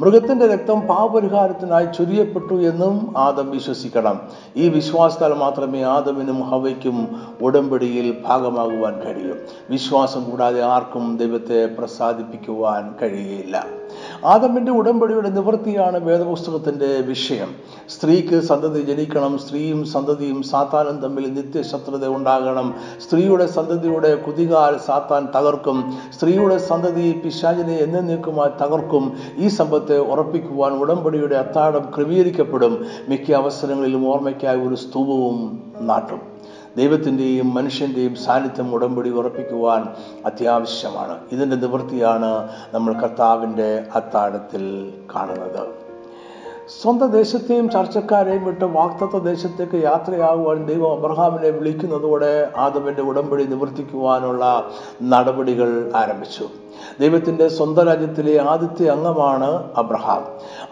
മൃഗത്തിന്റെ 0.00 0.46
രക്തം 0.46 0.80
പാപരിഹാരത്തിനായി 0.80 1.84
ചൊരിയപ്പെട്ടു 1.84 2.54
എന്നും 2.54 3.18
ആദം 3.18 3.50
വിശ്വസിക്കണം. 3.50 4.20
ഈ 4.56 4.68
വിശ്വാസത്താൽ 4.68 5.32
മാത്രമേ 5.34 5.82
ആദമിനും 5.82 6.40
ഹവയ്ക്കും 6.40 7.16
ഉടമ്പടിയിൽ 7.42 8.22
ഭാഗമാകുവാൻ 8.26 9.00
കഴിയൂ. 9.00 9.34
വിശ്വാസം 9.70 10.30
കൂടാതെ 10.30 10.62
ആർക്കും 10.62 11.16
ദൈവത്തെ 11.16 11.66
പ്രസാദിപ്പിക്കുവാൻ 11.66 12.94
കഴിയുകയില്ല 13.02 13.77
ആദമിന്റെ 14.24 14.72
ഉടമ്പടിയുടെ 14.72 15.28
നിവൃത്തിയാണ് 15.28 16.04
വേദപുസ്തകത്തിന്റെ 16.04 17.00
വിഷയം. 17.00 17.54
സ്ത്രീക്ക് 17.88 18.40
സന്തതി 18.40 18.82
ജനിക്കണം 18.82 19.38
സ്ത്രീയും 19.38 19.84
സന്തതിയും 19.84 20.42
സാത്താനും 20.42 20.96
തമ്മിൽ 21.00 21.34
നിത്യശത്രുത 21.34 22.06
ഉണ്ടാകണം. 22.06 22.74
സ്ത്രീയുടെ 23.08 23.46
സന്തതിയുടെ 23.46 24.14
കുതികാൽ 24.14 24.78
സാത്താൻ 24.86 25.28
തകർക്കും. 25.36 25.94
സ്ത്രീയുടെ 26.18 26.58
സന്തതി 26.58 27.20
പിശാചിനെ 27.24 27.74
എന്നേക്കുമായി 27.74 28.64
തകർക്കും. 28.64 29.12
ഈ 29.36 29.48
സമ്പത്തെ 29.48 29.98
ഉറപ്പിക്കുവാൻ 29.98 30.72
ഉടമ്പടിയുടെ 30.72 31.36
അത്താഴം 31.36 31.92
ക്രമീകരിക്കപ്പെടും. 31.96 32.86
മിക്ക 33.08 33.32
അവസരങ്ങളിലും 33.32 34.08
ഓർമ്മയ്ക്കായി 34.08 34.60
ഒരു 34.60 34.74
സ്തൂപവും 34.74 35.72
നാട്ടും. 35.80 36.37
ദൈവത്തിന്റെയും 36.78 37.54
മനുഷ്യന്റെയും 37.54 38.14
സാന്നിധ്യം 38.14 38.74
ഉടമ്പടി 38.74 39.10
ഉറപ്പിക്കുവാൻ 39.10 39.82
അത്യാവശ്യമാണ്. 40.26 41.18
ഇതിന്റെ 41.32 41.56
നിവൃത്തിയാണ് 41.56 42.30
നമ്മൾ 42.74 42.92
കർത്താവിന്റെ 42.92 43.70
അത്താഴത്തിൽ 43.94 44.64
കാണുന്നത്. 45.14 45.62
സ്വന്തം 46.80 47.10
ദേശത്തെയും 47.10 47.66
ചർച്ചക്കാരെയും 47.68 48.44
വിട്ട് 48.44 48.64
വാക്തത്വ 48.64 49.18
ദേശത്തേക്ക് 49.18 49.78
യാത്രയാകുവാൻ 49.84 50.66
ദൈവം 50.66 50.92
അബ്രഹാമിനെ 50.96 51.50
വിളിക്കുന്നതോടെ 51.58 52.32
ആദമിന്റെ 52.56 53.02
ഉടമ്പടി 53.02 53.44
നിവർത്തിക്കുവാനുള്ള 53.44 54.70
നടപടികൾ 55.02 55.92
ആരംഭിച്ചു. 55.96 56.48
ദൈവത്തിന്റെ 57.00 57.48
സ്വന്തം 57.48 57.86
രാജ്യത്തിലെ 57.86 58.42
ആദ്യത്തെ 58.42 58.86
അംഗമാണ് 58.86 59.64
അബ്രഹാം. 59.76 60.24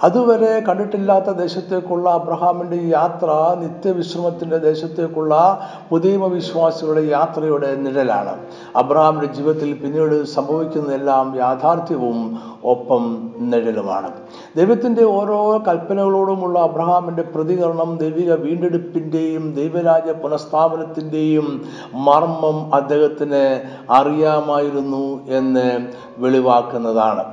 അതുവരെ 0.02 0.60
കണ്ടിട്ടില്ലാത്ത 0.60 1.25
ദേശത്തേക്കുള്ള 1.25 2.10
അബ്രഹാമിന്റെ 2.10 2.76
യാത്ര 2.76 3.56
നിത്യവിശ്രമത്തിന്റെ 3.60 4.56
ദേശത്തേക്കുള്ള 4.56 5.60
പുതിയ 5.90 6.16
വിശ്വാസികളുടെ 6.16 7.00
യാത്രയുടെ 7.00 7.76
നിഴലാണ്. 7.76 8.38
അബ്രഹാമിന്റെ 8.76 9.34
ജീവിതത്തിൽ 9.34 9.72
പിന്നീട് 9.72 10.25
സംഭവിക്കുന്നതെല്ലാം 10.25 11.36
യാഥാർത്ഥ്യവും 11.36 12.38
ഒപ്പം 12.64 13.32
നിഴലുമാണ്. 13.38 14.10
ദൈവത്തിന്റെ 14.56 15.04
ഓരോ 15.04 15.58
കൽപ്പനകളോടുമുള്ള 15.68 16.58
അബ്രഹാമിന്റെ 16.58 17.22
പ്രതികരണം 17.22 17.96
ദൈവിക 17.96 18.34
വീണ്ടെടുപ്പിന്റെയും 18.34 19.54
ദൈവരാജ്യ 19.54 20.12
പുനഃസ്ഥാപനത്തിന്റെയും 20.12 21.64
മർമ്മം 21.94 22.75
അദ്ദേഹത്തിന് 22.75 23.60
അറിയാമായിരുന്നു 23.90 25.26
എന്ന് 25.28 25.96
വെളിവാക്കുന്നതാണ്. 26.19 27.25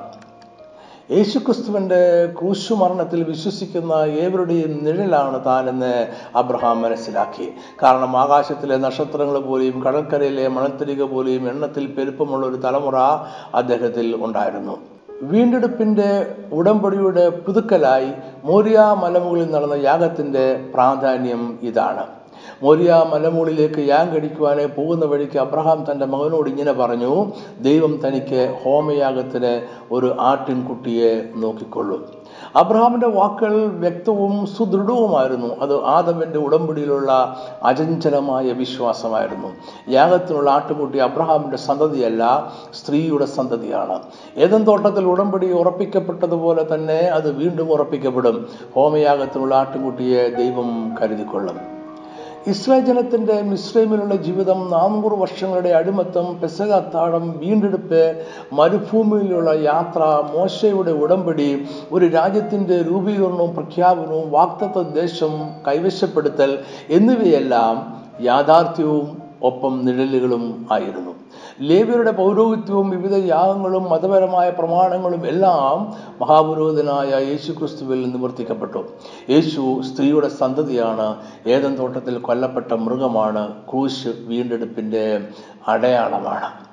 യേശുക്രിസ്തുവിന്റെ 1.12 2.26
ക്രൂശുമരണത്തിൽ 2.26 3.24
വിശ്വസിക്കുന്ന 3.24 3.94
ഏവരുടെയും 3.94 4.84
നിഴലാണ് 4.84 5.46
താനെന്ന് 5.46 6.08
അബ്രഹാം 6.36 6.82
മനസ്സിലാക്കി. 6.82 7.50
കാരണം 7.84 8.18
ആകാശത്തിലെ 8.18 8.78
നക്ഷത്രങ്ങൾ 8.78 9.40
പോലെയും 9.40 9.84
കടൽക്കരയിലെ 9.84 10.48
മണത്തിരിക 10.48 11.04
പോലെയും 11.04 11.50
എണ്ണത്തിൽ 11.50 11.88
പെരുപ്പമുള്ള 11.88 12.48
ഒരു 12.48 12.56
തലമുറ 12.56 12.96
അദ്ദേഹത്തിൽ 13.56 14.16
ഉണ്ടായിരുന്നു. 14.26 14.78
വീണ്ടെടുപ്പിന്റെ 15.22 16.36
ഉടമ്പടിയുടെ 16.54 17.30
പുതുക്കലായി 17.30 18.12
മോരിയ 18.44 18.80
മലമുകളിൽ 18.80 19.52
നടന്ന 19.52 19.74
യാഗത്തിന്റെ 19.74 20.66
പ്രാധാന്യം 20.74 21.60
ഇതാണ്. 21.62 22.23
മോരിയ 22.64 23.04
മലമൂളിലേക്ക് 23.14 23.80
യാൻ 23.80 24.16
കടിക്കുവാനെ 24.16 24.66
പോകുന്ന 24.66 25.06
വഴിക്ക് 25.06 25.40
അബ്രഹാം 25.40 25.86
തന്റെ 25.92 26.06
മകനോട് 26.06 26.50
ഇങ്ങനെ 26.50 26.72
പറഞ്ഞു 26.72 27.26
ദൈവം 27.62 28.00
തനിക്ക് 28.08 28.58
ഹോമയാഗത്തിന് 28.64 29.62
ഒരു 29.92 30.16
ആട്ടിൻകുട്ടിയെ 30.20 31.30
നോക്കിക്കൊള്ളും. 31.36 32.06
അബ്രഹാമിന്റെ 32.56 33.08
വാക്കുകൾ 33.08 33.66
വ്യക്തവും 33.66 34.46
സുദൃഢവുമായിരുന്നു. 34.46 35.56
അത് 35.60 35.84
ആദമിന്റെ 35.84 36.40
ഉടമ്പടിയിലുള്ള 36.40 37.38
അചഞ്ചലമായ 37.64 38.52
വിശ്വാസമായിരുന്നു. 38.52 39.48
യാഗത്തിനുള്ള 39.90 40.52
ആട്ടുകുട്ടി 40.52 40.98
അബ്രഹാമിന്റെ 40.98 41.58
സന്തതിയല്ല 41.58 42.54
സ്ത്രീയുടെ 42.74 43.26
സന്തതിയാണ്. 43.26 44.00
ഏതൻ 44.38 44.64
തോട്ടത്തിൽ 44.64 45.06
ഉടമ്പടി 45.06 45.52
ഉറപ്പിക്കപ്പെട്ടതുപോലെ 45.52 46.68
തന്നെ 46.74 47.00
അത് 47.00 47.32
വീണ്ടും 47.32 47.72
ഉറപ്പിക്കപ്പെടും. 47.72 48.48
ഹോമയാഗത്തിനുള്ള 48.76 49.56
ആട്ടുകുട്ടിയെ 49.56 50.30
ദൈവം 50.30 50.96
കരുതിക്കൊള്ളും. 51.02 51.73
ഇസ്രായേൽ 52.48 52.86
ജനത്തിന്റെ 52.86 53.42
മിശ്രൈമിലുള്ള 53.42 54.16
ജീവിതം 54.16 54.60
നാനൂറ് 54.70 55.16
വർഷങ്ങളുടെ 55.20 55.70
അടിമത്തം 55.70 56.26
പെസക 56.42 56.72
അത്താഴം 56.72 57.26
വീണ്ടെടുപ്പ് 57.40 58.02
മരുഭൂമിയിലുള്ള 58.54 59.52
യാത്ര 59.62 60.02
മോശയുടെ 60.34 60.92
ഉടമ്പടി 60.92 61.48
ഒരു 61.92 62.08
രാജ്യത്തിന്റെ 62.08 62.78
രൂപീകരണവും 62.82 63.54
പ്രഖ്യാപനവും 63.54 64.28
വാക്തത്വ 64.32 64.84
ദേശം 64.94 65.36
കൈവശപ്പെടുത്തൽ 65.68 66.52
എന്നിവയെല്ലാം 66.90 67.78
യാഥാർത്ഥ്യവും 68.22 69.08
ഒപ്പം 69.44 69.86
നിഴലുകളും 69.86 70.68
ആയിരുന്നു. 70.72 71.12
ലേവ്യരുടെ 71.62 72.12
പൗരോഹിത്യവും 72.12 72.90
വിവിധ 72.90 73.16
യാഗങ്ങളും 73.16 73.84
മതപരമായ 73.84 74.50
പ്രമാണങ്ങളും 74.50 75.28
എല്ലാം 75.28 75.94
മഹാപുരോഹിതനായ 76.22 77.24
യേശു 77.24 77.52
ക്രിസ്തുവിൽ 77.52 78.10
നിവർത്തിക്കപ്പെട്ടു. 78.10 78.86
യേശു 79.30 79.82
സ്ത്രീയുടെ 79.82 80.28
സന്തതിയാണ്. 80.28 81.16
ഏതൻ 81.48 81.76
തോട്ടത്തിൽ 81.76 82.18
കൊല്ലപ്പെട്ട 82.18 82.74
മൃഗമാണ്. 82.74 83.54
ക്രൂശ് 83.72 84.08
വീണ്ടെടുപ്പിന്റെ 84.08 85.28
അടയാളമാണ്. 85.68 86.73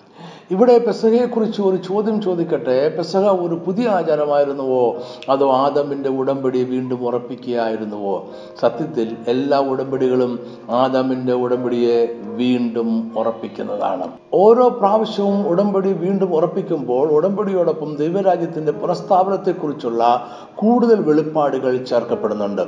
ഇവിടെ 0.51 0.79
പെസഹയെക്കുറിച്ച് 0.79 1.63
ഒരു 1.63 1.77
ചോദ്യം 1.77 2.23
ചോദിക്കട്ടെ? 2.23 2.89
പെസഹ 2.89 3.19
ഒരു 3.19 3.55
പുതിയ 3.55 3.89
ആചാരമായിരുന്നുവോ? 3.89 4.97
അതോ 5.29 5.53
ആദമിന്റെ 5.53 6.09
ഉടമ്പടി 6.09 6.65
വീണ്ടും 6.65 7.07
ഉറപ്പിക്കുകയായിരുന്നുവോ? 7.07 8.29
സത്യത്തിൽ 8.61 9.17
എല്ലാ 9.29 9.59
ഉടമ്പടികളും 9.59 10.41
ആദമിന്റെ 10.71 11.33
ഉടമ്പടിയെ 11.33 12.09
വീണ്ടും 12.23 13.13
ഉറപ്പിക്കുന്നതാണ്. 13.17 14.09
ഓരോ 14.35 14.69
പ്രാവശ്യവും 14.69 15.49
ഉടമ്പടി 15.49 15.93
വീണ്ടും 15.93 16.35
ഉറപ്പിക്കുമ്പോൾ 16.35 17.11
ഉടമ്പടിയോടൊപ്പം 17.11 17.97
ദൈവരാജ്യത്തിന്റെ 17.97 18.73
പുനഃസ്ഥാപനത്തെക്കുറിച്ചുള്ള 18.73 20.27
കൂടുതൽ 20.55 21.01
വെളിപ്പാടുകൾ 21.01 21.85
ചേർക്കപ്പെടുന്നുണ്ട്. 21.85 22.63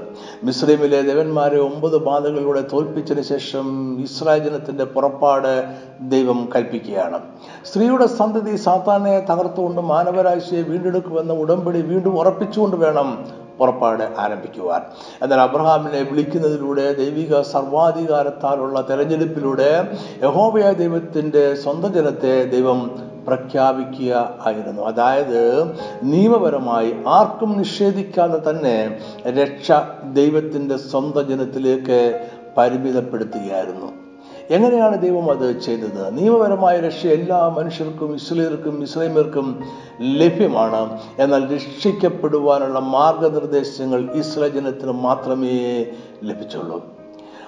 മിസ്ലിമിലെ 0.44 1.02
ദേവന്മാരെ 1.02 1.58
ഒമ്പത് 1.58 1.96
ബാധകളിലൂടെ 1.96 2.64
തോൽപ്പിച്ചതിന് 2.72 3.24
ശേഷം 3.24 4.00
ഇസ്രായേൽ 4.00 4.44
ജനത്തിന്റെ 4.44 4.84
പുറപ്പാട് 4.84 5.64
ദൈവം 6.00 6.48
കൽപ്പിക്കുകയാണ്. 6.56 7.20
സ്ത്രീയുടെ 7.72 8.06
സന്തതി 8.06 8.56
സാത്താനെ 8.56 9.20
തകർത്തുകൊണ്ട് 9.20 9.80
മാനവരാശിയെ 9.80 10.62
വീണ്ടെടുക്കുമെന്ന 10.62 11.32
ഉടമ്പടി 11.32 11.82
വീണ്ടും 11.82 12.18
ഉറപ്പിച്ചുകൊണ്ട് 12.18 12.76
വേണം 12.76 13.28
പുറപ്പാട് 13.58 14.02
ആരംഭിക്കുവാൻ. 14.18 14.82
എന്നാൽ 15.22 15.40
അബ്രഹാമിനെ 15.40 16.02
വിളിക്കുന്നതിലൂടെ 16.02 16.94
ദൈവിക 16.94 17.40
സർവാധികാരത്താലുള്ള 17.40 18.86
തെരഞ്ഞെടുപ്പിലൂടെ 18.90 19.98
യഹോവയ 20.22 20.72
ദൈവത്തിന്റെ 20.72 21.54
സ്വന്തം 21.54 21.92
ജനത്തെ 21.92 22.44
ദൈവം 22.44 22.90
പ്രഖ്യാപിക്കുക 23.26 24.12
ആയിരുന്നു. 24.46 24.82
അതായത് 24.82 25.64
നിയമപരമായി 26.02 26.96
ആർക്കും 27.06 27.58
നിഷേധിക്കാതെ 27.58 28.50
തന്നെ 28.50 29.00
രക്ഷ 29.26 29.72
ദൈവത്തിന്റെ 30.12 30.76
സ്വന്തം 30.76 31.28
ജനത്തിലേക്ക് 31.28 32.28
പരിമിതപ്പെടുത്തുകയായിരുന്നു. 32.58 34.01
എങ്ങനെയാണ് 34.50 35.02
ദൈവം 35.02 35.30
അത് 35.30 35.60
ചെയ്തത്? 35.60 36.18
നിയമപരമായ 36.18 36.80
രക്ഷ 36.80 37.06
എല്ലാ 37.06 37.48
മനുഷ്യർക്കും 37.48 38.14
ഇസ്ലേർക്കും 38.14 38.82
ഇസ്ലൈമർക്കും 38.82 39.64
ലഭ്യമാണ്. 40.00 40.98
എന്നാൽ 41.18 41.54
രക്ഷിക്കപ്പെടുവാനുള്ള 41.54 42.78
മാർഗനിർദ്ദേശങ്ങൾ 42.78 44.10
ഇസ്രായേൽ 44.14 44.52
ജനത്തിന് 44.52 44.92
മാത്രമേ 44.92 45.86
ലഭിച്ചുള്ളൂ. 46.24 46.91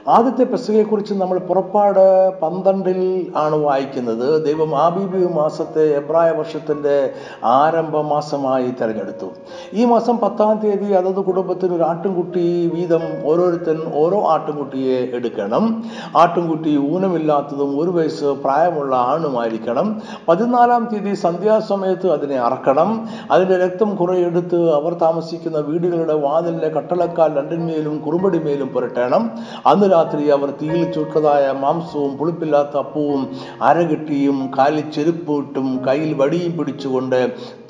ആദ്യത്തെ 0.09 0.45
പെസകയെക്കുറിച്ച് 0.45 1.15
നമ്മൾ 1.15 1.39
പുറപ്പാട് 1.39 2.33
പന്ത്രണ്ടിൽ 2.41 3.33
ആണ് 3.37 3.57
വായിക്കുന്നത്. 3.57 4.47
ദൈവം 4.47 4.77
ആബിബി 4.77 5.27
മാസത്തെ 5.35 5.97
എബ്രായ 5.97 6.31
വർഷത്തിന്റെ 6.31 7.11
ആരംഭ 7.45 7.97
മാസമായി 7.97 8.67
തിരഞ്ഞെടുത്തു. 8.67 9.27
ഈ 9.73 9.85
മാസം 9.85 10.19
പത്താം 10.19 10.59
തീയതി 10.59 10.93
അതത് 10.93 11.15
കുടുംബത്തിന് 11.15 11.75
ഒരു 11.75 11.83
ആട്ടുംകുട്ടി 11.83 12.71
വീതം 12.75 13.01
ഓരോരുത്തൻ 13.25 13.93
ഓരോ 13.95 14.29
ആട്ടുംകുട്ടിയെ 14.29 15.17
എടുക്കണം. 15.17 15.85
ആട്ടുംകുട്ടി 16.17 16.77
ഊനമില്ലാത്തതും 16.77 17.81
ഒരു 17.81 17.91
വയസ്സ് 17.91 18.25
പ്രായമുള്ള 18.25 18.97
ആണുമായിരിക്കണം. 18.97 20.03
പതിനാലാം 20.29 20.89
തീയതി 20.93 21.15
സന്ധ്യാസമയത്ത് 21.15 22.13
അതിനെ 22.13 22.39
അറക്കണം. 22.39 23.09
അതിന്റെ 23.31 23.57
രക്തം 23.65 23.97
കുറെ 23.97 24.19
എടുത്ത് 24.19 24.75
അവർ 24.75 24.93
താമസിക്കുന്ന 24.93 25.59
വീടുകളുടെ 25.59 26.15
വാതിലിന്റെ 26.15 26.69
കട്ടളക്കാൽ 26.69 27.37
രണ്ടിന്മേലും 27.37 27.99
കുറുമ്പടിമേലും 27.99 28.69
പുരട്ടണം. 28.69 29.31
അന്ന് 29.67 29.94
രാത്രി 29.95 30.29
അവർ 30.29 30.51
തീയിൽ 30.63 30.93
ചുട്ടതായ 30.93 31.53
മാംസവും 31.53 32.17
പുളിപ്പില്ലാത്ത 32.19 32.77
അപ്പവും 32.77 33.23
അരകിട്ടിയും 33.63 34.51
കാലിൽ 34.59 34.91
ചെരുപ്പിട്ടും 34.91 35.69
കയ്യിൽ 35.89 36.13
വടിയും 36.15 36.53
പിടിച്ചുകൊണ്ട് 36.59 37.21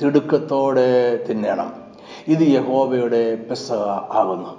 തിടുക്കത്തോടെ 0.03 0.91
തിന്നണം. 1.31 1.71
ഇത് 2.29 2.45
യഹോവയുടെ 2.57 3.23
പെസക 3.51 3.83
ആകുന്നു. 4.21 4.53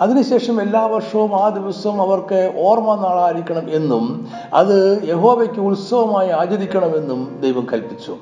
അതിനുശേഷം 0.00 0.62
എല്ലാ 0.62 0.86
വർഷവും 0.86 1.32
ആ 1.36 1.48
ദിവസവും 1.48 2.00
അവർക്ക് 2.00 2.52
ഓർമ്മ 2.56 2.94
നാളായിരിക്കണം 2.94 3.70
എന്നും 3.70 4.28
അത് 4.54 5.00
യഹോവയ്ക്ക് 5.08 5.60
ഉത്സവമായി 5.60 6.28
ആചരിക്കണമെന്നും 6.28 7.20
ദൈവം 7.40 7.66
കൽപ്പിച്ചു. 7.72 8.16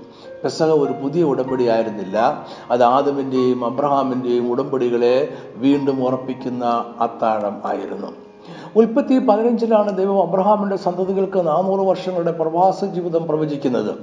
പെസക 0.45 0.73
ഒരു 0.85 0.93
പുതിയ 0.93 1.23
ഉടമ്പടി 1.23 1.65
ആയിരുന്നില്ല. 1.67 2.47
അത് 2.71 2.83
ആദമിന്റെയും 2.83 3.65
അബ്രഹാമിന്റെയും 3.65 4.51
ഉടമ്പടികളെ 4.51 5.17
വീണ്ടും 5.57 6.05
ഉറപ്പിക്കുന്ന 6.05 6.65
അത്താഴം 7.01 7.57
ആയിരുന്നു. 7.65 8.30
ഉൽപ്പത്തി 8.77 9.19
പതിനഞ്ചിലാണ് 9.19 9.99
ദൈവം 9.99 10.23
അബ്രഹാമിന്റെ 10.23 10.77
സന്തതികൾക്ക് 10.77 11.47
നാനൂറ് 11.47 11.81
വർഷങ്ങളുടെ 11.81 12.31
പ്രവാസ 12.31 12.85
ജീവിതം 12.85 13.27
പ്രവചിക്കുന്നത്. 13.27 13.95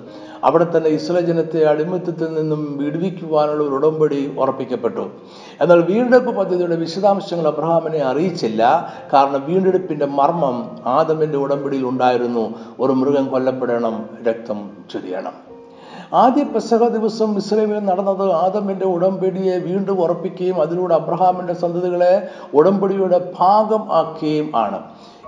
അവിടെ 0.43 0.67
തന്നെ 0.77 0.89
ഇസ്രായേൽ 0.89 1.25
ജനത്തെ 1.25 1.63
അടിമത്തത്തിൽ 1.63 2.33
നിന്നും 2.33 2.77
വിടുവിക്കുവാനുള്ള 2.77 3.63
ഒരു 3.63 3.73
ഉടമ്പടി 3.75 4.35
ഉറപ്പിക്കപ്പെട്ടു. 4.39 5.09
എന്നാൽ 5.61 5.81
വീണ്ടെടുപ്പ് 5.81 6.35
പദ്ധതിയുടെ 6.35 6.75
വിശദാംശങ്ങൾ 6.75 7.47
അബ്രഹാമിനെ 7.47 7.99
അറിയിച്ചില്ല. 7.99 8.93
കാരണം 9.13 9.43
വീണ്ടെടുപ്പിന്റെ 9.45 10.05
മർമ്മം 10.05 10.79
ആദമിന്റെ 10.85 11.37
ഉടമ്പടിയിൽ 11.37 11.85
ഉണ്ടായിരുന്നു. 11.85 12.53
ഒരു 12.79 12.91
മൃഗം 12.91 13.29
കൊല്ലപ്പെടണം 13.29 14.05
രക്തം 14.27 14.69
ചൊരിയണം. 14.93 15.56
ആദ്യ 16.13 16.43
പെസഹ 16.43 16.87
ദിവസം 16.87 17.37
ഇസ്രയേലിൽ 17.37 17.79
നടന്നത് 17.79 18.31
ആദമിന്റെ 18.31 18.85
ഉടമ്പടിയെ 18.85 19.57
വീണ്ടും 19.57 20.01
ഉറപ്പിക്കുകയും 20.01 20.61
അതിലൂടെ 20.61 20.95
അബ്രഹാമിന്റെ 20.95 21.53
സന്തതികളെ 21.53 22.27
ഉടമ്പടിയുടെ 22.53 23.33
ഭാഗം 23.39 23.93
ആക്കുകയും 23.93 24.51
ആണ്. 24.55 24.83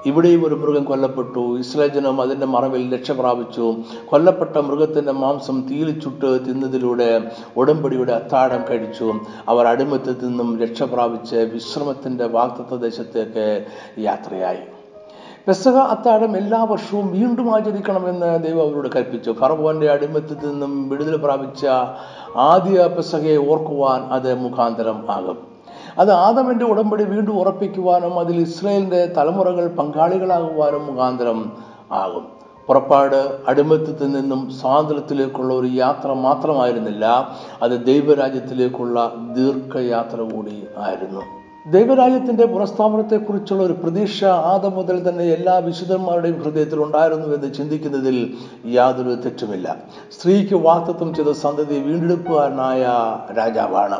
ഇവിടെയും 0.05 0.45
ഒരു 0.45 0.55
മൃഗം 0.55 0.83
കൊല്ലപ്പെട്ടു. 0.83 1.59
ഇസ്ലേജനം 1.59 2.21
അതിന്റെ 2.21 2.45
മറവിൽ 2.45 2.93
രക്ഷ 2.93 3.11
പ്രാപിച്ചു. 3.11 3.75
കൊല്ലപ്പെട്ട 4.05 4.57
മൃഗത്തിന്റെ 4.57 5.11
മാംസം 5.11 5.67
തീലിച്ചുട്ട് 5.71 6.21
ചുട്ട് 6.21 6.49
തിന്നതിലൂടെ 6.49 7.31
ഉടമ്പടിയുടെ 7.57 8.13
അത്താഴം 8.13 8.65
കഴിച്ചു. 8.69 9.13
അവർ 9.47 9.67
അടിമത്തത്തിൽ 9.67 10.27
നിന്നും 10.27 10.59
രക്ഷ 10.59 10.83
പ്രാപിച്ച് 10.83 11.35
വിശ്രമത്തിന്റെ 11.35 12.27
വാക്തത്വ 12.27 12.77
ദേശത്തേക്ക് 12.77 13.65
യാത്രയായി. 13.99 14.78
പെസഹ 15.49 15.77
അത്താഴം 15.77 16.37
എല്ലാ 16.37 16.63
വർഷവും 16.63 17.11
വീണ്ടും 17.11 17.55
ആചരിക്കണമെന്ന് 17.55 18.43
ദൈവം 18.43 18.61
അവരോട് 18.65 18.89
കൽപ്പിച്ചു. 18.95 19.31
ഫറവോന്റെ 19.31 19.91
അടിമത്തത്തിൽ 19.91 20.51
നിന്നും 20.51 20.89
വിടുതൽ 20.89 21.15
പ്രാപിച്ച 21.17 21.65
ആദ്യ 22.37 22.87
പെസഹയെ 22.87 23.37
ഓർക്കുവാൻ 23.37 24.01
അത് 24.01 24.35
മുഖാന്തരം 24.35 25.11
ആകും 25.11 25.37
അത് 25.99 26.11
ആദമിന്റെ 26.11 26.65
ഉടമ്പടി 26.65 27.03
വീണ്ടും 27.03 27.39
ഉറപ്പിക്കുവാനും 27.39 28.19
അതിൽ 28.19 28.37
ഇസ്രയേലിന്റെ 28.41 29.05
തലമുറകൾ 29.17 29.67
പങ്കാളികളാകുവാനും 29.67 30.85
മുഖാന്തരം 30.87 31.51
ആകും. 31.91 32.27
പുറപ്പാട് 32.67 33.39
അടിമത്തത്തിൽ 33.47 34.11
നിന്നും 34.11 34.49
സ്വാതന്ത്ര്യത്തിലേക്കുള്ള 34.49 35.53
ഒരു 35.53 35.67
യാത്ര 35.67 36.13
മാത്രമായിരുന്നില്ല 36.13 37.05
അത് 37.61 37.85
ദൈവരാജ്യത്തിലേക്കുള്ള 37.85 39.11
ദീർഘയാത്ര 39.35 40.21
കൂടി 40.21 40.63
ആയിരുന്നു. 40.77 41.38
ദൈവരാജ്യത്തിന്റെ 41.73 42.45
പുനഃസ്ഥാപനത്തെക്കുറിച്ചുള്ള 42.45 43.63
ഒരു 43.63 43.73
പ്രതീക്ഷ 43.73 44.23
ആദം 44.25 44.71
മുതൽ 44.71 45.09
തന്നെ 45.09 45.23
എല്ലാ 45.23 45.57
വിശുദ്ധന്മാരുടെയും 45.57 46.43
ഹൃദയത്തിൽ 46.43 46.83
ഉണ്ടായിരുന്നു 46.83 47.35
എന്ന് 47.35 47.53
ചിന്തിക്കുന്നതിൽ 47.53 48.33
യാതൊരു 48.65 49.15
തെറ്റുമില്ല. 49.15 49.75
സ്ത്രീക്ക് 50.11 50.55
വാക്തത്വം 50.55 51.15
ചെയ്ത 51.15 51.31
സന്തതി 51.31 51.79
വീണ്ടെടുപ്പുകാരനായ 51.79 52.83
രാജാവാണ്. 53.37 53.99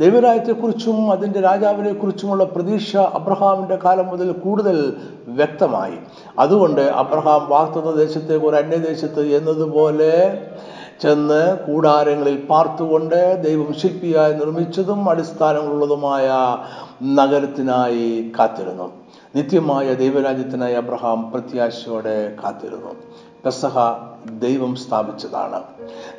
ദൈവരാജ്യത്തെക്കുറിച്ചും 0.00 1.12
അതിന്റെ 1.12 1.40
രാജാവിനെ 1.40 1.92
കുറിച്ചുമുള്ള 1.92 2.44
പ്രതീക്ഷ 2.44 2.96
അബ്രഹാമിന്റെ 2.96 3.78
കാലം 3.84 4.06
മുതൽ 4.06 4.32
കൂടുതൽ 4.32 4.96
വ്യക്തമായി. 5.28 5.98
അതുകൊണ്ട് 6.38 6.80
അബ്രഹാം 6.80 7.48
വാക്തത്വ 7.48 7.94
ദേശത്തേക്ക് 7.96 8.46
ഒരു 8.46 8.56
അന്യദേശത്ത് 8.56 9.26
എന്നതുപോലെ 9.26 10.12
ചെന്ന് 11.02 11.58
കൂടാരങ്ങളിൽ 11.58 12.46
പാർത്തുകൊണ്ട് 12.50 13.42
ദൈവം 13.44 13.74
ശില്പിയായി 13.74 14.32
നിർമ്മിച്ചതും 14.32 15.10
അടിസ്ഥാനങ്ങളുള്ളതുമായ 15.10 16.28
നഗരത്തിനായി 17.14 18.32
കാത്തിരുന്നു. 18.38 18.92
നിത്യമായ 19.36 19.94
ദൈവരാജ്യത്തിനായി 19.94 20.74
അബ്രഹാം 20.74 21.30
പ്രത്യാശയോടെ 21.30 22.36
കാത്തിരുന്നു. 22.44 22.94
പെസഹ 23.44 23.78
ദൈവം 24.30 24.76
സ്ഥാപിച്ചതാണ്. 24.76 25.62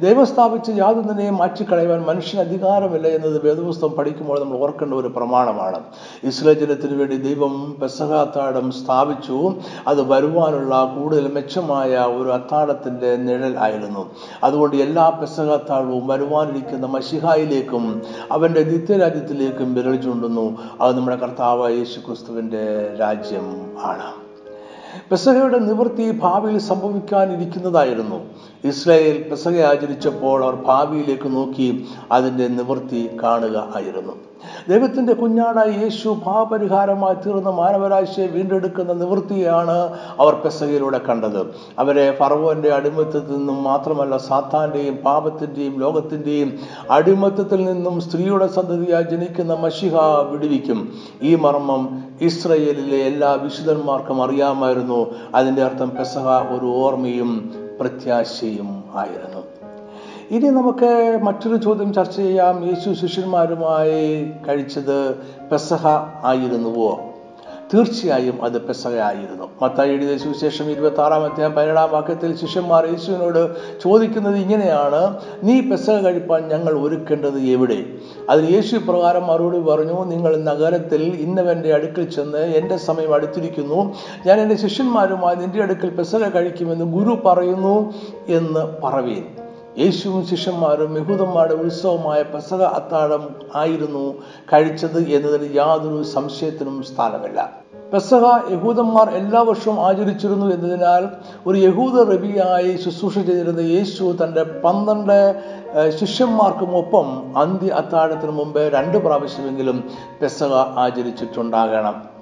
ദൈവം 0.01 0.25
സ്ഥാപിച്ച് 0.25 0.71
യാതൊന്നിനെയും 0.71 1.37
മാറ്റിക്കളയുവാൻ 1.37 2.01
മനുഷ്യന് 2.01 2.41
അധികാരമില്ല 2.41 3.07
എന്നത് 3.07 3.45
വേദപുസ്തകം 3.45 3.89
പഠിക്കുമ്പോൾ 3.89 4.39
നമ്മൾ 4.39 4.57
ഓർക്കേണ്ട 4.57 4.93
ഒരു 4.93 5.07
പ്രമാണമാണ്. 5.07 5.79
ഇസ്രായേൽ 6.23 6.59
ജനത്തിന് 6.59 6.97
വേണ്ടി 6.97 7.15
ദൈവം 7.15 7.77
പെസഹ 7.81 8.13
അത്താഴം 8.13 8.71
സ്ഥാപിച്ചു. 8.71 9.53
അത് 9.87 10.01
വരുവാനുള്ള 10.11 10.95
കൂടുതൽ 10.99 11.31
മെച്ചമായ 11.31 11.97
ഒരു 11.97 12.29
അത്താഴത്തിന്റെ 12.29 13.15
നിഴൽ 13.15 13.59
ആയിരുന്നു. 13.59 14.09
അതുകൊണ്ട് 14.43 14.75
എല്ലാ 14.75 15.09
പെസഹ 15.09 15.43
അത്താഴവും 15.43 16.07
വരുവാനിരിക്കുന്ന 16.07 16.85
മഷിഹായിലേക്കും 16.85 18.01
അവന്റെ 18.31 18.63
നിത്യരാജ്യത്തിലേക്കും 18.63 19.73
വിരൽ 19.73 19.97
അത് 20.81 20.97
നമ്മുടെ 20.97 21.15
കർത്താവ് 21.15 21.71
യേശു 21.71 21.99
ക്രിസ്തുവിന്റെ 21.99 22.95
രാജ്യം 22.99 23.77
ആണ്. 23.81 24.26
പെസഹയുടെ 25.11 25.59
നിവൃത്തി 25.59 26.11
ഭാവിയിൽ 26.11 26.59
സംഭവിക്കാനിരിക്കുന്നതായിരുന്നു. 26.59 28.19
ഇസ്രായേൽ 28.63 29.29
പെസഹ 29.31 29.59
ആചരിച്ചപ്പോൾ 29.61 30.43
അവർ 30.43 30.55
ഭാവിയിലേക്ക് 30.55 31.35
നോക്കി 31.35 31.87
അതിന്റെ 32.11 32.47
നിവൃത്തി 32.47 33.09
കാണുക 33.23 33.73
ആയിരുന്നു. 33.75 34.13
ദൈവത്തിന്റെ 34.69 35.13
കുഞ്ഞാടായി 35.13 35.73
യേശു 35.73 36.17
ഭാവപരിഹാരമായി 36.25 37.15
തീർന്ന 37.15 37.49
മാനവരാശിയെ 37.49 38.27
വീണ്ടെടുക്കുന്ന 38.27 38.93
നിവൃത്തിയാണ് 38.93 39.99
അവർ 40.19 40.33
പെസകയിലൂടെ 40.33 40.97
കണ്ടത്. 40.97 41.55
അവരെ 41.79 42.11
ഫറവോന്റെ 42.11 42.69
അടിമത്തത്തിൽ 42.73 43.37
നിന്നും 43.37 43.63
മാത്രമല്ല 43.63 44.17
സാത്താന്റെയും 44.17 44.95
പാപത്തിന്റെയും 44.95 45.79
ലോകത്തിന്റെയും 45.79 46.59
അടിമത്തത്തിൽ 46.91 47.65
നിന്നും 47.65 48.01
സ്ത്രീയുടെ 48.01 48.47
സന്തതിയായി 48.47 49.03
ജനിക്കുന്ന 49.03 49.53
മഷിഹ 49.53 49.95
വിടുവിക്കും. 50.31 50.93
ഈ 51.21 51.35
മർമ്മം 51.35 52.06
ഇസ്രയേലിലെ 52.21 52.97
എല്ലാ 52.97 53.33
വിശുദ്ധന്മാർക്കും 53.33 54.23
അറിയാമായിരുന്നു. 54.23 55.13
അതിന്റെ 55.35 55.63
അർത്ഥം 55.63 55.89
പെസഹ 55.89 56.27
ഒരു 56.27 56.65
ഓർമ്മയും 56.65 57.53
പ്രത്യാശയും 57.79 58.83
ആയിരുന്നു. 58.95 59.43
ഇനി 60.31 60.49
നമുക്ക് 60.49 61.19
മറ്റൊരു 61.23 61.57
ചോദ്യം 61.57 61.93
ചർച്ച 61.93 62.15
ചെയ്യാം. 62.15 62.67
യേശു 62.67 63.05
ശിഷ്യന്മാരുമായി 63.05 64.31
കഴിച്ചത് 64.47 65.15
പെസഹ 65.51 65.87
ആയിരുന്നുവോ? 66.23 66.99
തീർച്ചയായും 67.73 68.45
അത് 68.45 68.61
പെസകയായിരുന്നു. 68.61 69.49
മത്തായി 69.61 69.89
എഴുതിയ 69.89 70.17
സുവിശേഷം 70.17 70.71
ഇരുപത്തി 70.71 71.01
ആറാം 71.01 71.25
അധ്യായം 71.25 71.53
പതിനേഴാം 71.53 71.91
വാക്യത്തിൽ 71.91 72.35
ശിഷ്യന്മാർ 72.35 72.85
യേശുവിനോട് 72.85 73.55
ചോദിക്കുന്നത് 73.81 74.35
ഇങ്ങനെയാണ് 74.35 75.17
നീ 75.43 75.61
പെസക 75.61 75.93
കഴിപ്പാൻ 75.93 76.47
ഞങ്ങൾ 76.47 76.73
ഒരുക്കേണ്ടത് 76.79 77.39
എവിടെ? 77.39 77.85
അതിന് 78.29 78.47
യേശു 78.47 78.77
പ്രകാരം 78.77 79.27
മറുപടി 79.27 79.59
പറഞ്ഞു 79.59 80.05
നിങ്ങൾ 80.05 80.37
നഗരത്തിൽ 80.37 81.03
ഇന്നവന്റെ 81.03 81.73
അടുക്കൽ 81.73 82.09
ചെന്ന് 82.09 82.37
എന്റെ 82.37 82.77
സമയം 82.77 83.13
അടുത്തിരിക്കുന്നു. 83.13 83.95
ഞാൻ 84.25 84.41
എന്റെ 84.41 84.55
ശിഷ്യന്മാരുമായി 84.55 85.35
നിന്റെ 85.35 85.61
അടുക്കൽ 85.61 85.89
പെസക 85.89 86.27
കഴിക്കുമെന്ന് 86.29 86.85
ഗുരു 86.85 87.21
പറയുന്നു 87.25 87.93
എന്ന് 88.27 88.81
പറവീൻ. 88.83 89.23
യേശുവും 89.79 90.27
ശിഷ്യന്മാരും 90.27 90.97
യഹൂദന്മാരുടെ 90.97 91.53
ഉത്സവമായ 91.53 92.21
പെസക 92.21 92.61
അത്താഴം 92.63 93.35
ആയിരുന്നു 93.55 94.13
കഴിച്ചത് 94.53 95.07
എന്നതിൽ 95.09 95.51
യാതൊരു 95.53 96.03
സംശയത്തിനും 96.03 96.83
സ്ഥാനമില്ല. 96.83 97.53
പെസഹ 97.93 98.51
യഹൂദന്മാർ 98.51 99.09
എല്ലാ 99.09 99.41
വർഷവും 99.41 99.85
ആചരിച്ചിരുന്നു 99.85 100.45
എന്നതിനാൽ 100.45 101.09
ഒരു 101.47 101.57
യഹൂദ 101.57 102.09
റബിയായി 102.13 102.75
ശുശ്രൂഷ 102.75 103.19
ചെയ്തിരുന്ന 103.19 103.59
യേശു 103.59 104.15
തന്റെ 104.23 104.43
പന്ത്രണ്ട് 104.43 105.19
ശിഷ്യന്മാർക്കും 106.01 106.77
ഒപ്പം 106.77 107.37
അന്ത്യ 107.37 107.69
അത്താഴത്തിന് 107.69 108.31
മുമ്പ് 108.31 108.71
രണ്ട് 108.73 108.97
പ്രാവശ്യമെങ്കിലും 108.97 109.89
പെസഹ 110.21 110.53
ആചരിച്ചിട്ടുണ്ടാകണം. 110.55 112.17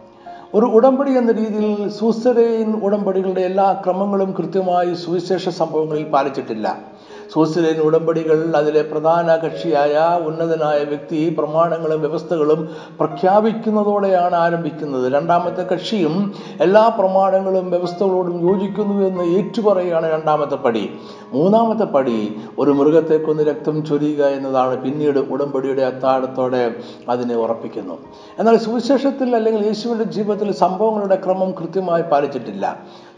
ഒരു 0.54 0.65
ഉടമ്പടി 0.65 1.12
എന്ന 1.12 1.32
രീതിയിൽ 1.32 1.89
സൂസരൈൻ 1.89 2.74
ഉടമ്പടികളുടെ 2.84 3.41
എല്ലാ 3.41 3.74
ക്രമങ്ങളും 3.74 4.32
കൃത്യമായി 4.32 4.94
സുവിശേഷ 4.94 5.50
സംഭവങ്ങളിൽ 5.50 6.04
പാലിച്ചിട്ടില്ല. 6.04 6.78
സൂസരൈൻ 7.36 7.80
ഉടമ്പടികൾ 7.82 8.54
അതിലെ 8.56 8.82
പ്രധാന 8.82 9.36
കക്ഷിയായ 9.36 10.24
ഉന്നതനായ 10.26 10.84
വ്യക്തി 10.84 11.36
പ്രമാണങ്ങളും 11.38 12.02
വ്യവസ്ഥകളും 12.02 12.69
പ്രഖ്യാപിക്കുന്നതോടെയാണ് 13.00 14.36
ആരംഭിക്കുന്നത്. 14.36 15.13
രണ്ടാമത്തെ 15.13 15.63
കക്ഷിയും 15.74 16.34
എല്ലാ 16.62 16.88
പ്രമാണങ്ങളും 16.88 17.69
വ്യവസ്ഥകളോടും 17.69 18.50
യോജിക്കുന്നു 18.50 19.08
എന്ന് 19.08 19.24
ഏറ്റുപറയുകയാണ് 19.24 20.12
രണ്ടാമത്തെ 20.12 20.56
പടി. 20.56 20.89
മൂന്നാമത്തെ 21.34 21.84
പടി 21.84 22.36
ഒരു 22.60 22.71
മൃഗത്തെ 22.71 23.17
കൊന്ന് 23.17 23.43
രക്തം 23.43 23.86
ചൊരിയുക 23.86 24.26
എന്നതാണ് 24.26 24.82
പിന്നീട് 24.84 25.19
ഉടമ്പടിയുടെ 25.19 25.82
അത്താഴത്തോടെ 25.82 26.76
അതിനെ 27.10 27.36
ഉറപ്പിക്കുന്നു. 27.36 27.98
എന്നാൽ 28.39 28.58
സുവിശേഷത്തിൽ 28.58 29.36
അല്ലെങ്കിൽ 29.36 29.65
യേശുവിന്റെ 29.65 30.04
ജീവിതത്തിൽ 30.04 30.52
സംഭവങ്ങളുടെ 30.52 31.15
ക്രമം 31.26 31.52
കൃത്യമായി 31.52 32.02
പാലിച്ചിട്ടില്ല. 32.02 32.65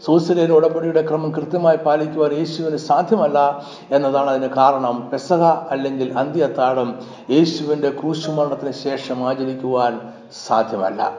സൂസരേൻ 0.04 0.52
ഉടമ്പടിയുടെ 0.52 1.06
ക്രമം 1.06 1.30
കൃത്യമായി 1.30 1.76
പാലിക്കുവാൻ 1.76 2.32
യേശുവിന് 2.32 2.76
സാധ്യമല്ല 2.76 3.64
എന്നതാണ് 3.90 4.30
അതിന് 4.30 4.46
കാരണം. 4.46 5.10
പെസഹ 5.12 5.42
അല്ലെങ്കിൽ 5.42 6.18
അന്ത്യത്താടം 6.18 6.98
യേശുവിന്റെ 7.30 7.90
ക്രൂശുമരണത്തിന് 7.90 8.72
ശേഷം 8.72 9.28
ആചരിക്കുവാൻ 9.28 10.00
സാധ്യമല്ല. 10.46 11.12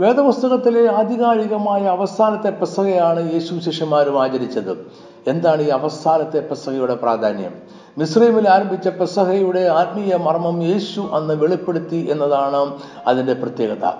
വേദപുസ്തകത്തിലെ 0.00 0.92
ആധികാരികമായ 0.92 1.82
അവസാനത്തെ 1.82 2.50
പെസകയാണ് 2.50 3.32
യേശു 3.32 3.58
ശിഷ്യന്മാരും 3.58 4.22
ആചരിച്ചത്. 4.22 4.92
എന്താണ് 5.26 5.62
ഈ 5.62 5.68
അവസാനത്തെ 5.68 6.40
പെസകയുടെ 6.40 6.94
പ്രാധാന്യം? 6.94 7.54
മിസ്രൈമിൽ 7.98 8.48
ആരംഭിച്ച 8.48 8.88
പെസഹയുടെ 8.88 9.60
ആത്മീയ 9.60 10.16
മർമ്മം 10.16 10.62
യേശു 10.62 11.00
അന്ന് 11.12 11.34
വെളിപ്പെടുത്തി 11.34 12.08
എന്നതാണ് 12.10 12.78
അതിന്റെ 13.06 13.32
പ്രത്യേകത. 13.32 13.92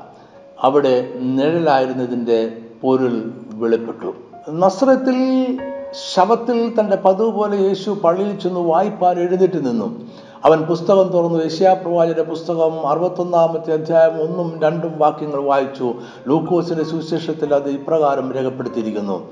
അവിടെ 0.61 1.13
നിഴലായിരുന്നതിന്റെ 1.17 2.57
പൊരുൾ 2.83 3.31
വെളിപ്പെട്ടു. 3.63 4.15
നസ്രത്തിൽ 4.51 5.19
ശവത്തിൽ 6.15 6.81
തന്റെ 6.81 6.97
പതിവ് 6.97 7.33
പോലെ 7.33 7.57
യേശു 7.57 7.91
പള്ളിയിൽ 7.91 8.39
ചെന്ന് 8.41 8.61
വായ്പാൽ 8.61 9.19
എഴുന്നേറ്റ് 9.19 9.67
നിന്നു. 9.67 10.01
അവൻ 10.45 10.63
പുസ്തകം 10.63 11.09
തുറന്നു. 11.09 11.45
യശ്യാപ്രവാചന്റെ 11.45 12.23
പുസ്തകം 12.23 12.87
അറുപത്തൊന്നാമത്തെ 12.89 13.73
അധ്യായം 13.73 14.15
ഒന്നും 14.23 14.61
രണ്ടും 14.63 14.99
വാക്യങ്ങൾ 14.99 15.41
വായിച്ചു. 15.41 15.95
ലൂക്കോസിന്റെ 16.29 16.85
സുവിശേഷത്തിൽ 16.85 17.55
അത് 17.55 17.69
ഇപ്രകാരം 17.69 18.33
രേഖപ്പെടുത്തിയിരിക്കുന്നു. 18.33 19.29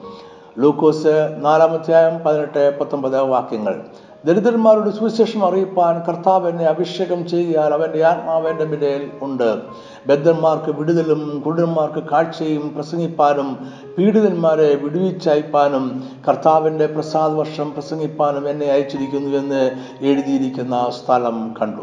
ലൂക്കോസ് 0.59 1.37
നാലാമധ്യായം 1.41 2.19
പതിനെട്ട് 2.19 2.79
പത്തൊമ്പത് 2.79 3.21
വാക്യങ്ങൾ. 3.21 3.85
ദരിദ്രന്മാരുടെ 4.25 4.91
സുവിശേഷം 4.91 5.45
അറിയിപ്പാൻ 5.45 6.03
കർത്താവ് 6.09 6.49
എന്നെ 6.49 6.65
അഭിഷേകം 6.65 7.29
ചെയ്യാൻ 7.29 7.73
അവന്റെ 7.73 8.05
ആത്മാവ് 8.05 8.49
എന്റെ 8.49 8.65
മേൽ 8.65 9.11
ഉണ്ട്. 9.23 9.59
ബദ്ധന്മാർക്ക് 10.07 10.79
വിടുതലും 10.79 11.43
കുടുംബന്മാർക്ക് 11.47 12.09
കാഴ്ചയും 12.09 12.75
പ്രസംഗിപ്പാനും 12.75 13.67
പീഡിതന്മാരെ 13.99 14.75
വിടുവിച്ചയപ്പാനും 14.75 16.05
കർത്താവിന്റെ 16.29 16.87
പ്രസാദ 16.87 17.33
വർഷം 17.33 17.73
പ്രസംഗിപ്പാനും 17.73 18.49
എന്നെ 18.49 18.67
അയച്ചിരിക്കുന്നു 18.67 19.39
എന്ന് 19.39 19.71
എഴുതിയിരിക്കുന്ന 20.01 20.91
സ്ഥലം 20.91 21.55
കണ്ടു. 21.63 21.83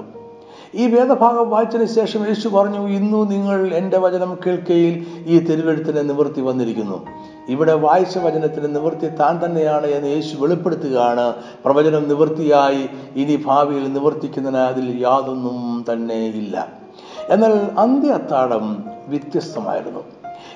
ഈ 0.76 0.88
വേദഭാഗം 0.88 1.50
വായിച്ചതിന് 1.50 1.88
ശേഷം 1.88 2.28
യേശു 2.28 2.47
പറഞ്ഞു 2.47 2.88
ഇന്നു 2.88 3.30
നിങ്ങൾ 3.32 3.67
എന്റെ 3.67 3.97
വചനം 3.97 4.38
കേൾക്കയിൽ 4.47 5.06
ഈ 5.26 5.39
തിരുവെഴുത്തിന് 5.39 6.10
നിവൃത്തി 6.10 6.41
വന്നിരിക്കുന്നു. 6.41 7.06
ഇവിടെ 7.50 7.74
വായിച്ച 7.74 8.18
വചനത്തിന് 8.18 8.76
നിവൃത്തി 8.76 9.08
താൻ 9.08 9.46
തന്നെയാണ് 9.46 9.88
എന്ന് 9.88 10.08
യേശു 10.08 10.38
വെളിപ്പെടുത്തുകയാണ്. 10.38 11.34
പ്രവചനം 11.66 12.08
നിവൃത്തിയായി 12.08 12.90
ഇനി 13.16 13.44
ഭാവിയിൽ 13.46 13.94
നിവർത്തിക്കുന്നതിന് 13.94 14.62
അതിൽ 14.62 15.02
യാതൊന്നും 15.02 15.86
തന്നെ 15.94 16.26
ഇല്ല. 16.28 16.68
എന്നാൽ 17.30 17.54
അന്ത്യ 17.78 18.10
അത്താഴം 18.10 18.84
വ്യത്യസ്തമായിരുന്നു. 19.08 20.04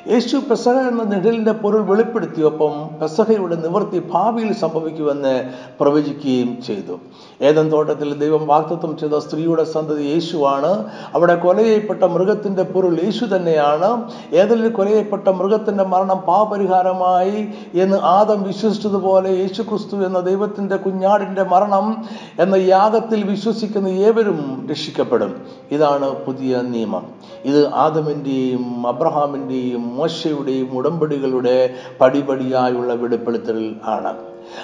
യേശു 0.07 0.37
പെസഹ 0.37 0.71
എന്ന 0.71 1.03
നിഴലിന്റെ 1.03 1.51
പൊരുൾ 1.51 1.81
വെളിപ്പെടുത്തിയൊപ്പം 1.81 2.89
പെസഹയുടെ 3.01 3.55
നിവൃത്തി 3.55 3.99
ഭാവിയിൽ 4.11 4.53
സംഭവിക്കുമെന്ന് 4.53 5.49
പ്രവചിക്കുകയും 5.79 6.61
ചെയ്തു. 6.67 6.99
ഏതൻ 7.41 7.71
തോട്ടത്തിൽ 7.71 8.19
ദൈവം 8.19 8.47
വാക്തത്വം 8.47 8.97
ചെയ്ത 8.97 9.13
സ്ത്രീയുടെ 9.13 9.63
സന്തതി 9.63 10.03
യേശുവാണ്. 10.03 10.85
അവിടെ 11.15 11.35
കൊല 11.35 11.61
ചെയ്യപ്പെട്ട 11.61 12.03
മൃഗത്തിന്റെ 12.03 12.63
പൊരുൾ 12.63 12.97
യേശു 13.03 13.25
തന്നെയാണ്. 13.25 14.11
ഏതെങ്കിലും 14.33 14.71
കൊല 14.71 14.87
ചെയ്യപ്പെട്ട 14.87 15.29
മൃഗത്തിന്റെ 15.29 15.83
മരണം 15.83 16.17
പാപരിഹാരമായി 16.17 17.47
എന്ന് 17.73 17.97
ആദം 17.97 18.43
വിശ്വസിച്ചതുപോലെ 18.43 19.29
യേശു 19.29 19.61
ക്രിസ്തു 19.61 19.95
എന്ന 19.95 20.19
ദൈവത്തിന്റെ 20.19 20.75
കുഞ്ഞാടിന്റെ 20.75 21.43
മരണം 21.43 22.05
എന്ന 22.39 22.55
യാഗത്തിൽ 22.55 23.23
വിശ്വസിക്കുന്ന 23.23 23.87
ഏവരും 23.87 24.67
രക്ഷിക്കപ്പെടും. 24.71 25.41
ഇതാണ് 25.71 26.25
പുതിയ 26.25 26.61
നിയമം. 26.61 27.20
ഇത് 27.45 27.67
ആദമിന്റെയും 27.73 28.87
അബ്രഹാമിന്റെയും 28.87 29.95
മോശയുടെയും 29.97 30.77
ഉടമ്പടികളുടെ 30.77 31.69
പടിപടിയായുള്ള 32.01 32.93
വെളിപ്പെടുത്തൽ 32.93 33.75
ആണ്. 33.85 34.11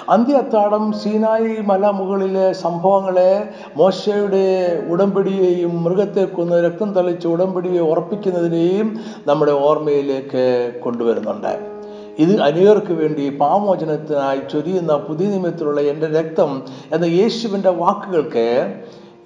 അന്ത്യത്താടം 0.08 0.92
സീനായി 0.92 1.56
മല 1.60 1.86
മുകളിലെ 1.90 2.52
സംഭവങ്ങളെ 2.52 3.48
മോശയുടെ 3.76 4.46
ഉടമ്പടിയെയും 4.90 5.84
മൃഗത്തെ 5.84 6.24
കൊന്ന് 6.24 6.64
രക്തം 6.64 6.92
തളിച്ച 6.92 7.26
ഉടമ്പടിയെ 7.26 7.80
ഉറപ്പിക്കുന്നതിനെയും 7.80 9.00
നമ്മുടെ 9.26 9.52
ഓർമ്മയിലേക്ക് 9.52 10.44
കൊണ്ടുവരുന്നുണ്ട്. 10.84 11.78
ഇത് 12.18 12.40
അനേകർക്ക് 12.40 12.92
വേണ്ടി 12.92 13.24
പാമോചനത്തിനായി 13.40 14.40
ചൊരിയുന്ന 14.52 14.96
പുതിയ 14.96 15.26
നിയമത്തിലുള്ള 15.28 15.80
എന്റെ 15.80 16.06
രക്തം 16.06 16.62
എന്ന 16.92 17.04
യേശുവിന്റെ 17.04 17.70
വാക്കുകൾക്ക് 17.70 18.46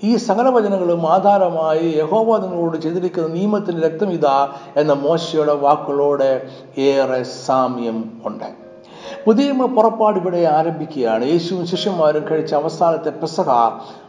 ഈ 0.03 0.17
സകല 0.17 0.49
വചനങ്ങളും 0.49 1.13
ആധാരമായി 1.13 1.95
യഹോവ 1.99 2.77
ചെയ്തിരിക്കുന്ന 2.77 3.29
നിയമത്തിന്റെ 3.29 3.89
രക്തം 3.89 4.11
ഇതാ 4.11 4.53
എന്ന 4.77 4.93
മോശയുടെ 4.93 5.55
വാക്കുകളോടെ 5.55 6.49
ഏറെ 6.79 7.23
സാമ്യം 7.23 8.23
ഉണ്ട്. 8.25 8.45
പുതിയ 9.27 9.53
പുറപ്പാട് 9.53 10.19
ഇവിടെ 10.19 10.39
ആരംഭിക്കുകയാണ്. 10.39 11.25
യേശുവും 11.25 11.67
ശിഷ്യന്മാരും 11.67 12.25
കഴിച്ച 12.31 12.55
അവസാനത്തെ 12.55 13.11
പെസഹ 13.11 13.51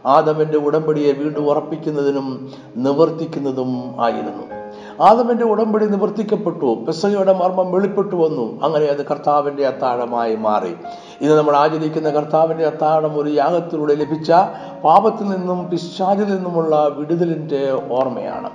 ആദമിന്റെ 0.06 0.58
ഉടമ്പടിയെ 0.58 1.12
വീണ്ടും 1.12 1.50
ഉറപ്പിക്കുന്നതിനും 1.50 2.52
നിവർത്തിക്കുന്നതും 2.76 3.94
ആയിരുന്നു. 3.98 4.53
ആദമിന്റെ 5.00 5.44
ഉടമ്പടി 5.44 5.86
നിവർത്തിക്കപ്പെട്ടു. 5.86 6.84
പെസയുടെ 6.86 7.32
മർമ്മം 7.32 7.72
വെളിപ്പെട്ടു 7.72 8.16
വന്നു. 8.16 8.60
അങ്ങനെ 8.62 8.86
അത് 8.86 9.06
കർത്താവിന്റെ 9.06 9.66
അത്താഴമായി 9.66 10.36
മാറി. 10.36 10.74
ഇന്ന് 11.20 11.38
നമ്മൾ 11.38 11.56
ആചരിക്കുന്ന 11.56 12.10
കർത്താവിന്റെ 12.10 12.66
അത്താഴം 12.66 13.18
ഒരു 13.18 13.30
യാഗത്തിലൂടെ 13.30 13.94
ലഭിച്ച 13.94 14.32
പാപത്തിൽ 14.84 15.24
നിന്നും 15.24 15.70
പിശാചിൽ 15.70 16.24
നിന്നുമുള്ള 16.24 16.88
വിടുതലിന്റെ 16.96 17.78
ഓർമ്മയാണ്. 17.90 18.50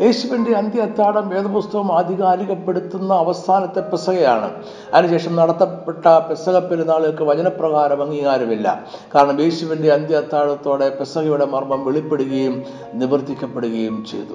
യേശുവിന്റെ 0.00 0.52
അന്ത്യ 0.52 0.80
അത്താടം 0.80 1.28
വേദപുസ്തകം 1.28 1.98
ആധികാരികപ്പെടുത്തുന്ന 1.98 3.14
അവസാനത്തെ 3.14 3.80
പെസകയാണ്. 3.80 4.50
അതിനുശേഷം 4.94 5.36
നടത്തപ്പെട്ട 5.36 6.06
പെസക 6.06 6.58
പെരുന്നാളുകൾക്ക് 6.58 7.22
വചനപ്രകാരം 7.22 8.02
അംഗീകാരമില്ല. 8.02 8.84
കാരണം 9.14 9.40
യേശുവിന്റെ 9.40 9.92
അന്ത്യ 9.92 10.16
അത്താഴത്തോടെ 10.16 10.88
പെസകയുടെ 10.88 11.44
മർമ്മം 11.44 11.84
വെളിപ്പെടുകയും 11.84 12.62
നിവർത്തിക്കപ്പെടുകയും 12.94 14.04
ചെയ്തു. 14.10 14.34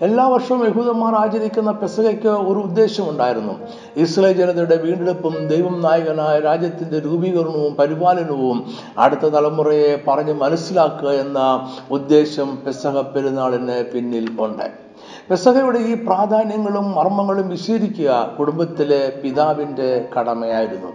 എല്ലാ 0.00 0.28
വർഷവും 0.28 0.66
യഹൂദന്മാർ 0.66 1.14
ആചരിക്കുന്ന 1.14 1.70
പെസകയ്ക്ക് 1.70 2.28
ഒരു 2.28 2.58
ഉദ്ദേശമുണ്ടായിരുന്നു. 2.58 3.52
ഇസ്രായേൽ 3.96 4.36
ജനതയുടെ 4.36 4.76
വീണ്ടെടുപ്പും 4.76 5.48
ദൈവം 5.48 5.82
നായകനായ 5.82 6.40
രാജ്യത്തിന്റെ 6.40 6.98
രൂപീകരണവും 6.98 7.74
പരിപാലനവും 7.74 8.66
അടുത്ത 8.98 9.20
തലമുറയെ 9.20 10.02
പറഞ്ഞ് 10.08 10.32
മനസ്സിലാക്കുക 10.32 11.08
എന്ന 11.08 11.68
ഉദ്ദേശം 11.90 12.58
പെസക 12.66 13.00
പെരുന്നാളിന് 13.00 13.84
പിന്നിൽ 13.84 14.28
ഉണ്ട്. 14.40 14.85
പെസകയുടെ 15.30 15.78
ഈ 15.78 15.94
പ്രാധാന്യങ്ങളും 15.94 16.94
മർമ്മങ്ങളും 16.94 17.48
വിശീലിക്കുക 17.48 18.36
കുടുംബത്തിലെ 18.38 19.12
പിതാവിന്റെ 19.24 20.08
കടമയായിരുന്നു. 20.18 20.92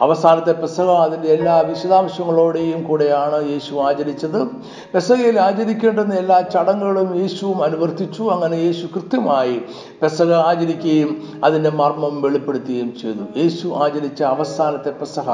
അവസാനത്തെ 0.00 0.52
പെസക 0.52 0.90
അതിന്റെ 0.90 1.28
എല്ലാ 1.28 1.60
വിശദാംശങ്ങളോടെയും 1.60 2.82
കൂടെയാണ് 2.84 3.48
യേശു 3.48 3.74
ആചരിച്ചത്. 3.74 4.46
പെസഹയിൽ 4.94 5.40
ആചരിക്കേണ്ടുന്ന 5.40 6.14
എല്ലാ 6.14 6.40
ചടങ്ങുകളും 6.40 7.20
യേശുവും 7.20 7.62
അനുവർത്തിച്ചു. 7.62 8.22
അങ്ങനെ 8.22 8.56
യേശു 8.56 8.86
കൃത്യമായി 8.86 9.62
പെസഹ 10.02 10.32
ആചരിക്കുകയും 10.32 11.22
അതിന്റെ 11.44 11.70
മർമ്മം 11.70 12.22
വെളിപ്പെടുത്തുകയും 12.22 12.94
ചെയ്തു. 13.02 13.38
യേശു 13.38 13.68
ആചരിച്ച 13.68 14.22
അവസാനത്തെ 14.22 14.90
പെസഹ 14.90 15.30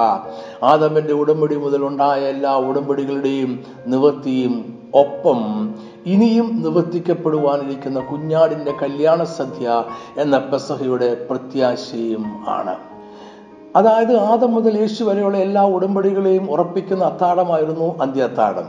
ആദമന്റെ 0.62 1.12
ഉടമ്പടി 1.12 1.56
മുതൽ 1.56 1.84
ഉണ്ടായ 1.86 2.20
എല്ലാ 2.20 2.56
ഉടമ്പടികളുടെയും 2.56 3.64
നിവർത്തിയും 3.86 4.78
ഒപ്പം 4.94 5.40
ഇനിയും 6.06 6.62
നിവർത്തിക്കപ്പെടുവാനിരിക്കുന്ന 6.62 8.00
കുഞ്ഞാടിന്റെ 8.00 8.72
കല്യാണ 8.82 9.24
സദ്യ 9.24 9.84
എന്ന 10.18 10.38
പെസഹയുടെ 10.38 11.26
പ്രത്യാശയും 11.30 12.44
ആണ്. 12.48 12.76
അതായത് 13.76 14.16
ആദം 14.16 14.54
മുതൽ 14.54 14.78
യേശു 14.78 15.04
വരെയുള്ള 15.04 15.38
എല്ലാ 15.38 15.64
ഉടമ്പടികളെയും 15.64 16.50
ഉറപ്പിക്കുന്ന 16.50 17.04
അത്താഴമായിരുന്നു 17.04 17.98
അന്ത്യ 17.98 18.22
അത്താഴം 18.22 18.64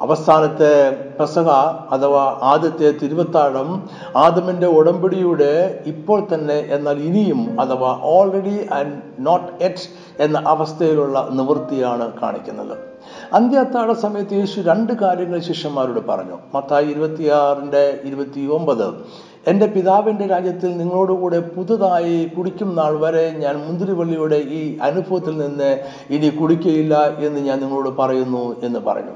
അവസാനത്തെ 0.00 0.90
പെസഹ 1.20 1.48
അഥവാ 1.90 2.38
ആദ്യത്തെ 2.42 2.98
തിരുവത്താഴം 3.02 3.88
ആദമിന്റെ 4.16 4.66
ഉടമ്പടിയുടെ 4.66 5.82
ഇപ്പോൾ 5.86 6.26
തന്നെ 6.34 6.68
എന്നാൽ 6.70 6.98
ഇനിയും 6.98 7.60
അഥവാ 7.60 7.98
ഓൾറെഡി 8.02 8.66
ആൻഡ് 8.72 9.02
നോട്ട് 9.18 9.64
എറ്റ് 9.64 10.22
എന്ന 10.22 10.42
അവസ്ഥയിലുള്ള 10.46 11.28
നിവൃത്തിയാണ് 11.32 12.12
കാണിക്കുന്നത്. 12.22 12.85
അന്ത്യത്താഴ 13.32 13.92
സമയത്ത് 13.92 14.32
യേശു 14.32 14.60
രണ്ട് 14.60 14.92
കാര്യങ്ങൾ 14.92 15.40
ശിഷ്യന്മാരോട് 15.40 16.06
പറഞ്ഞു. 16.08 16.38
മത്തായി 16.54 16.86
ഇരുപത്തിയാറിന്റെ 16.86 18.00
ഇരുപത്തി 18.04 18.40
ഒമ്പത് 18.40 18.86
എന്റെ 19.46 19.66
പിതാവിന്റെ 19.66 20.26
രാജ്യത്തിൽ 20.26 20.76
നിങ്ങളോടുകൂടെ 20.76 21.40
പുതുതായി 21.40 22.24
കുടിക്കും 22.24 22.76
നാൾ 22.76 22.98
വരെ 22.98 23.30
ഞാൻ 23.30 23.56
മുന്തിരിവള്ളിയുടെ 23.56 24.36
ഈ 24.36 24.78
അനുഭവത്തിൽ 24.78 25.36
നിന്ന് 25.38 25.70
ഇനി 26.10 26.28
കുടിക്കയില്ല 26.28 27.16
എന്ന് 27.18 27.40
ഞാൻ 27.40 27.60
നിങ്ങളോട് 27.60 27.88
പറയുന്നു 27.88 28.60
എന്ന് 28.62 28.78
പറഞ്ഞു. 28.78 29.14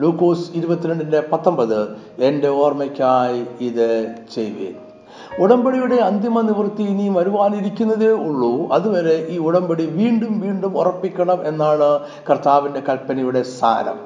ലൂക്കോസ് 0.00 0.50
ഇരുപത്തിരണ്ടിന്റെ 0.54 1.22
പത്തൊമ്പത് 1.32 1.96
എന്റെ 2.18 2.48
ഓർമ്മയ്ക്കായി 2.48 3.46
ഇത് 3.60 4.14
ചെയ്യുവേൻ 4.34 4.89
ഉടമ്പടിയുടെ 5.38 5.94
അന്തിമ 5.94 6.40
നിവൃത്തി 6.40 6.82
ഇനി 6.82 7.08
വരുവാനിരിക്കുന്നതേ 7.08 8.08
ഉള്ളൂ. 8.08 8.68
അതുവരെ 8.72 9.26
ഈ 9.30 9.38
ഉടമ്പടി 9.38 9.86
വീണ്ടും 9.86 10.40
വീണ്ടും 10.40 10.78
ഉറപ്പിക്കണം 10.78 11.46
എന്നാണ് 11.46 12.00
കർത്താവിന്റെ 12.30 12.80
കൽപ്പനയുടെ 12.80 13.42
സാരം. 13.42 13.98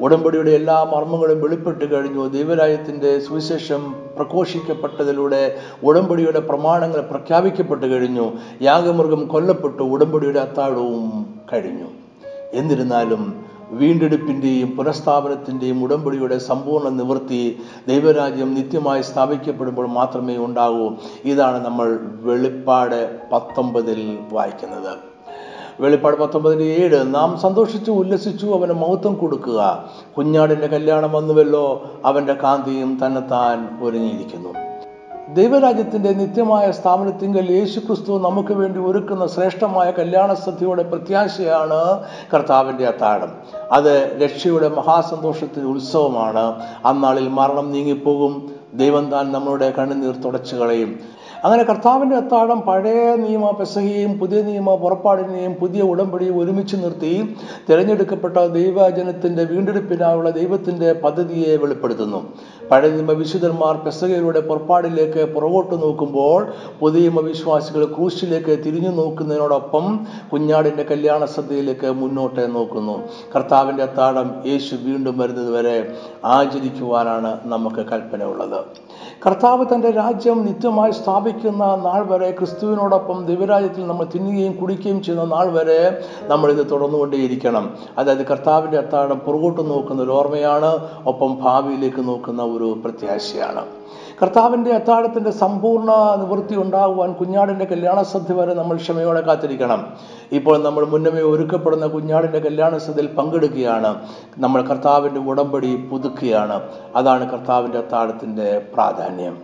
ഉടമ്പടിയുടെ 0.00 0.50
എല്ലാ 0.50 0.84
മർമ്മങ്ങളും 0.84 1.40
വെളിപ്പെട്ട് 1.40 1.94
കഴിഞ്ഞു. 1.94 2.26
ദൈവരാജ്യത്തിന്റെ 2.26 3.18
സുവിശേഷം 3.18 3.94
പ്രഘോഷിക്കപ്പെട്ടതിലൂടെ 4.16 5.56
ഉടമ്പടിയുടെ 5.82 6.40
പ്രമാണങ്ങൾ 6.40 7.00
പ്രഖ്യാപിക്കപ്പെട്ടു 7.00 7.86
കഴിഞ്ഞു. 7.86 8.32
യാഗമൃഗം 8.62 9.26
കൊല്ലപ്പെട്ടു. 9.26 9.82
ഉടമ്പടിയുടെ 9.82 10.38
അത്താഴവും 10.38 11.34
കഴിഞ്ഞു. 11.52 11.86
എന്നിരുന്നാലും 12.52 13.47
വീണ്ടെടുപ്പിന്റെയും 13.70 14.76
പുനഃസ്ഥാപനത്തിന്റെയും 14.76 15.82
ഉടമ്പടിയുടെ 15.82 16.38
സമ്പൂർണ 16.38 16.88
നിവൃത്തി 16.88 17.58
ദൈവരാജ്യം 17.88 18.54
നിത്യമായി 18.54 19.02
സ്ഥാപിക്കപ്പെടുമ്പോൾ 19.02 19.86
മാത്രമേ 19.86 20.36
ഉണ്ടാകൂ. 20.36 20.90
ഇതാണ് 21.24 21.64
നമ്മൾ 21.64 21.98
വെളിപ്പാട് 22.22 23.18
പത്തൊമ്പതിൽ 23.32 24.18
വായിക്കുന്നത്. 24.32 24.96
വെളിപ്പാട് 25.80 26.16
പത്തൊമ്പതിന്റെ 26.16 26.64
ഏഴ് 26.64 27.14
നാം 27.14 27.38
സന്തോഷിച്ചു 27.38 27.90
ഉല്ലസിച്ചു 27.90 28.46
അവന് 28.46 28.72
മഹത്വം 28.72 29.14
കൊടുക്കുക. 29.14 29.84
കുഞ്ഞാടിന്റെ 30.16 30.66
കല്യാണം 30.66 31.12
വന്നുവല്ലോ 31.12 31.90
അവന്റെ 32.04 32.34
കാന്തിയും 32.34 32.98
തന്നെത്താൻ 33.06 33.78
ഒരുങ്ങിയിരിക്കുന്നു. 33.82 34.67
ദൈവരാജ്യത്തിന്റെ 35.34 36.12
നിത്യമായ 36.12 36.72
സ്ഥാപനത്തിങ്കൽ 36.72 37.52
യേശു 37.52 37.80
ക്രിസ്തു 37.80 38.18
നമുക്ക് 38.18 38.52
വേണ്ടി 38.52 38.80
ഒരുക്കുന്ന 38.80 39.26
ശ്രേഷ്ഠമായ 39.26 39.90
കല്യാണ 39.90 40.34
സദ്യയുടെ 40.34 40.82
പ്രത്യാശയാണ് 40.82 42.04
കർത്താവിന്റെ 42.34 42.86
അത്താഴം. 42.86 43.32
അത് 43.72 44.20
രക്ഷയുടെ 44.24 44.68
മഹാസന്തോഷത്തിന്റെ 44.68 45.70
ഉത്സവമാണ്. 45.70 46.62
അന്നാളിൽ 46.84 47.28
മരണം 47.28 47.72
നീങ്ങിപ്പോകും. 47.72 48.50
ദൈവം 48.74 49.10
താൻ 49.10 49.32
നമ്മളുടെ 49.32 49.70
കണ്ണുനീർ 49.70 50.14
തുടച്ചു 50.16 50.56
കളയും. 50.56 51.18
അങ്ങനെ 51.44 51.62
കർത്താവിന്റെ 51.62 52.16
അത്താഴം 52.16 52.60
പഴയ 52.60 53.16
നിയമ 53.16 53.50
പെസഹയും 53.50 54.18
പുതിയ 54.18 54.42
നിയമ 54.42 54.74
പുറപ്പാടിനെയും 54.74 55.52
പുതിയ 55.52 55.82
ഉടമ്പടിയും 55.82 56.38
ഒരുമിച്ച് 56.38 56.76
നിർത്തി 56.76 57.36
തിരഞ്ഞെടുക്കപ്പെട്ട 57.70 58.36
ദൈവജനത്തിന്റെ 58.36 59.44
വീണ്ടെടുപ്പിനായുള്ള 59.44 60.30
ദൈവത്തിന്റെ 60.30 60.92
പദ്ധതിയെ 60.92 61.56
വെളിപ്പെടുത്തുന്നു. 61.56 62.32
പഴയ 62.70 62.88
നിയമ 62.88 63.12
വിശുദ്ധന്മാർ 63.12 63.74
പെസകയിലൂടെ 63.84 64.40
പുറപ്പാടിലേക്ക് 64.40 65.22
പുറകോട്ട് 65.34 65.74
നോക്കുമ്പോൾ 65.82 66.40
പുതിയ 66.80 67.08
വിശ്വാസികൾ 67.28 67.82
ക്രൂശിലേക്ക് 67.94 68.54
തിരിഞ്ഞു 68.64 68.90
നോക്കുന്നതിനോടൊപ്പം 68.90 69.84
കുഞ്ഞാടിന്റെ 70.32 70.82
കല്യാണ 70.82 71.24
സദ്യയിലേക്ക് 71.36 71.90
മുന്നോട്ട് 72.02 72.44
നോക്കുന്നു. 72.54 72.96
കർത്താവിന്റെ 73.34 73.82
അത്താഴം 73.82 74.28
യേശു 74.46 74.74
വീണ്ടും 74.86 75.16
വരുന്നത് 75.18 75.50
വരെ 75.50 75.76
ആചരിക്കുവാനാണ് 76.28 77.32
നമുക്ക് 77.46 77.84
കൽപ്പന 77.92 78.22
ഉള്ളത് 78.24 78.60
കർത്താവ് 79.26 79.64
തന്റെ 79.74 79.90
രാജ്യം 79.90 80.44
നിത്യമായി 80.46 80.90
സ്ഥാപിക്കുന്ന 80.90 81.64
നാൾ 81.86 82.02
വരെ 82.06 82.30
ക്രിസ്തുവിനോടൊപ്പം 82.30 83.26
ദിവ്യരാജ്യത്തിൽ 83.26 83.86
നമ്മൾ 83.86 84.06
തിന്നുകയും 84.14 84.52
കുടിക്കുകയും 84.52 85.02
ചെയ്യുന്ന 85.02 85.24
നാൾ 85.34 85.46
വരെ 85.52 85.80
നമ്മൾ 86.26 86.52
ഇത് 86.52 86.70
തുടർന്നുകൊണ്ടേയിരിക്കണം. 86.70 87.64
അതായത് 87.98 88.24
കർത്താവിന്റെ 88.26 88.78
അത്താഴം 88.78 89.18
പുറകോട്ട് 89.18 89.70
നോക്കുന്ന 89.70 90.02
ഒരു 90.02 90.10
ഓർമ്മയാണ് 90.10 90.70
ഒപ്പം 91.06 91.38
ഭാവിയിലേക്ക് 91.42 92.08
നോക്കുന്ന 92.08 92.42
ഒരു 92.42 92.78
പ്രത്യാശയാണ്. 92.84 93.77
കർത്താവിന്റെ 94.22 94.70
അത്താഴത്തിന്റെ 94.70 95.30
സമ്പൂർണ 95.30 95.90
നിവൃത്തി 96.20 96.56
ഉണ്ടാകുവാൻ 96.56 97.12
കുഞ്ഞാടിന്റെ 97.12 97.64
കല്യാണ 97.64 98.02
സദ്യ 98.02 98.34
വരെ 98.34 98.54
നമ്മൾ 98.54 98.76
ക്ഷമയോടെ 98.76 99.20
കാത്തിരിക്കണം. 99.20 99.86
ഇപ്പോൾ 100.32 100.62
നമ്മൾ 100.62 100.84
മുന്നമേ 100.84 101.20
ഒരുക്കപ്പെടുന്ന 101.20 101.86
കുഞ്ഞാടിന്റെ 101.86 102.38
കല്യാണ 102.38 102.78
സദ്യയിൽ 102.78 103.06
പങ്കെടുക്കുകയാണ്. 103.06 103.96
നമ്മൾ 104.38 104.62
കർത്താവിന്റെ 104.62 105.20
ഉടമ്പടി 105.20 105.76
പുതുക്കുകയാണ്. 105.76 106.62
അതാണ് 106.96 107.30
കർത്താവിന്റെ 107.30 107.78
അത്താഴത്തിന്റെ 107.78 108.62
പ്രാധാന്യം. 108.74 109.38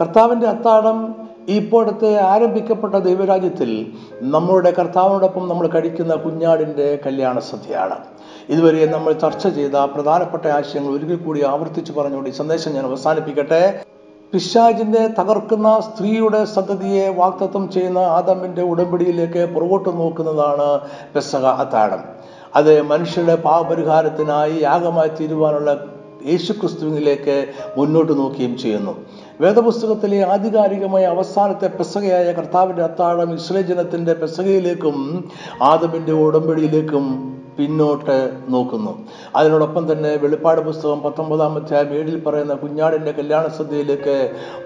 കർത്താവിന്റെ 0.00 0.46
അത്താഴം 0.46 1.28
ഇപ്പോഴത്തെ 1.48 2.16
ആരംഭിക്കപ്പെട്ട 2.16 2.94
ദൈവരാജ്യത്തിൽ 2.94 3.92
നമ്മളുടെ 4.20 4.70
കർത്താവിനോടൊപ്പം 4.70 5.48
നമ്മൾ 5.48 5.66
കഴിക്കുന്ന 5.66 6.14
കുഞ്ഞാടിന്റെ 6.14 6.98
കല്യാണ 7.06 7.38
സദ്യയാണ് 7.38 7.94
ഇതുവരെ 8.48 8.86
നമ്മൾ 8.86 9.12
ചർച്ച 9.12 9.48
ചെയ്ത 9.48 9.70
പ്രധാനപ്പെട്ട 9.70 10.46
ആശയങ്ങൾ 10.46 10.92
ഒരിക്കൽ 10.92 11.16
കൂടി 11.16 11.44
ആവർത്തിച്ച് 11.44 11.92
പറഞ്ഞുകൊണ്ട് 11.92 12.30
ഈ 12.30 12.32
സന്ദേശം 12.32 12.70
ഞാൻ 12.72 12.86
അവസാനിപ്പിക്കട്ടെ. 12.86 13.84
പിശാജിനെ 14.32 15.06
തകർക്കുന്ന 15.08 15.80
സ്ത്രീയുടെ 15.80 16.44
സന്തതിയെ 16.44 17.08
വാക്തത്വം 17.08 17.70
ചെയ്യുന്ന 17.70 17.98
ആദമിന്റെ 17.98 18.62
ഉടമ്പടിയിലേക്ക് 18.62 19.54
പുറകോട്ട് 19.54 19.88
നോക്കുന്നതാണ് 19.88 20.80
പെസക 21.14 21.44
അത്താഴം. 21.44 22.02
അത് 22.56 22.82
മനുഷ്യരുടെ 22.82 23.34
പാപപരിഹാരത്തിനായി 23.34 24.58
യാഗമായി 24.60 25.08
തീരുവാനുള്ള 25.08 25.70
യേശുക്രിസ്തുവിലേക്ക് 26.26 27.46
മുന്നോട്ട് 27.76 28.18
നോക്കുകയും 28.18 28.58
ചെയ്യുന്നു. 28.58 28.94
വേദപുസ്തകത്തിലെ 29.40 30.20
ആധികാരികമായ 30.24 31.04
അവസാനത്തെ 31.04 31.66
പെസകയായ 31.66 32.32
കർത്താവിന്റെ 32.32 32.82
അത്താഴം 32.82 33.34
ഇസ്രേ 33.34 33.62
ജനത്തിന്റെ 33.62 34.12
പെസകയിലേക്കും 34.12 35.24
ആദമിന്റെ 35.62 36.12
ഉടമ്പടിയിലേക്കും 36.12 37.37
പിന്നോട്ട് 37.58 38.38
നോക്കുന്നു. 38.48 38.98
അതിനോടൊപ്പം 39.36 39.92
തന്നെ 39.92 40.16
വെളിപ്പാട് 40.16 40.60
പുസ്തകം 40.60 41.00
പത്തൊമ്പതാം 41.00 41.54
അധ്യായം 41.54 41.94
ഏഴിൽ 41.94 42.24
പറയുന്ന 42.24 42.54
കുഞ്ഞാടിന്റെ 42.54 43.12
കല്യാണ 43.12 43.48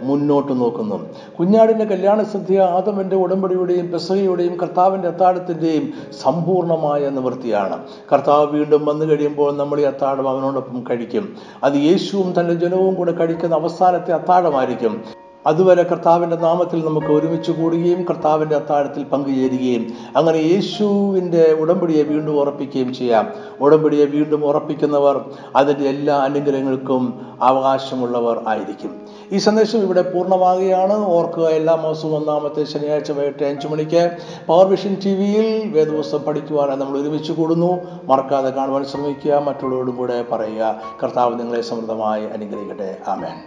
മുന്നോട്ട് 0.02 0.52
നോക്കുന്നു. 0.52 1.08
കുഞ്ഞാടിന്റെ 1.38 1.84
കല്യാണ 1.84 2.22
സദ്യ 2.22 2.60
ആദമന്റെ 2.60 3.16
ഉടമ്പടിയുടെയും 3.16 3.92
പെസകയുടെയും 3.92 4.60
കർത്താവിന്റെ 4.60 5.08
അത്താഴത്തിന്റെയും 5.08 5.92
സമ്പൂർണമായ 6.22 7.08
നിവൃത്തിയാണ്. 7.08 7.78
കർത്താവ് 8.12 8.46
വീണ്ടും 8.46 8.84
വന്നു 8.84 9.04
കഴിയുമ്പോൾ 9.04 9.56
നമ്മൾ 9.56 9.80
ഈ 9.80 9.82
അത്താഴം 9.82 10.28
അവനോടൊപ്പം 10.28 10.84
കഴിക്കും. 10.90 11.36
അത് 11.64 11.74
യേശുവും 11.74 12.40
തന്റെ 12.40 12.54
ജനവും 12.54 12.94
കൂടെ 12.94 13.12
കഴിക്കുന്ന 13.12 13.54
അവസാനത്തെ 13.54 14.12
അത്താഴമായിരിക്കും. 14.12 15.21
അതുവരെ 15.46 15.82
കർത്താവിന്റെ 15.82 16.36
നാമത്തിൽ 16.36 16.84
നമുക്ക് 16.84 17.06
ഒരുമിച്ച് 17.06 17.52
കൂടുകയും 17.52 18.04
കർത്താവിന്റെ 18.04 18.56
അത്താഴത്തിൽ 18.56 19.04
പങ്കുചേരുകയും 19.04 19.86
അങ്ങനെ 20.16 20.36
യേശുവിന്റെ 20.36 21.56
ഉടമ്പടിയെ 21.60 22.02
വീണ്ടും 22.02 22.40
ഉറപ്പിക്കുകയും 22.40 22.94
ചെയ്യാം. 22.94 23.28
ഉടമ്പടിയെ 23.60 24.04
വീണ്ടും 24.04 24.44
ഉറപ്പിക്കുന്നവർ 24.44 25.30
അതിന്റെ 25.56 25.88
എല്ലാ 25.88 26.16
അനുഗ്രഹങ്ങൾക്കും 26.16 27.26
അവകാശമുള്ളവർ 27.42 28.42
ആയിരിക്കും. 28.48 29.00
ഈ 29.32 29.38
സന്ദേശം 29.38 29.78
ഇവിടെ 29.78 30.02
പൂർണമാകുകയാണ്. 30.02 31.06
ഓർക്കുക 31.06 31.48
എല്ലാ 31.48 31.74
മാസവും 31.74 32.16
ഒന്നാമത്തെ 32.16 32.64
ശനിയാഴ്ച 32.64 33.12
വൈകിട്ട് 33.12 33.44
അഞ്ചു 33.44 33.68
മണിക്ക് 33.68 34.10
പവർ 34.46 34.66
വിഷൻ 34.66 34.96
ടി 35.04 35.14
വിയിൽ 35.14 35.72
വേദപുസ്തകം 35.72 36.22
പഠിക്കുവാനായി 36.22 36.78
നമ്മൾ 36.78 37.00
ഒരുമിച്ച് 37.00 37.32
കൂടുന്നു. 37.32 37.78
മറക്കാതെ 38.04 38.50
കാണുവാൻ 38.50 38.84
ശ്രമിക്കുക. 38.84 39.34
മറ്റുള്ളവരോടും 39.34 39.96
കൂടെ 39.96 40.24
പറയുക. 40.32 40.80
കർത്താവ് 41.02 41.40
നിങ്ങളെ 41.40 41.60
സമൃദ്ധമായി 41.60 42.24
അനുഗ്രഹിക്കട്ടെ. 42.24 42.98
ആമേൻ. 43.08 43.42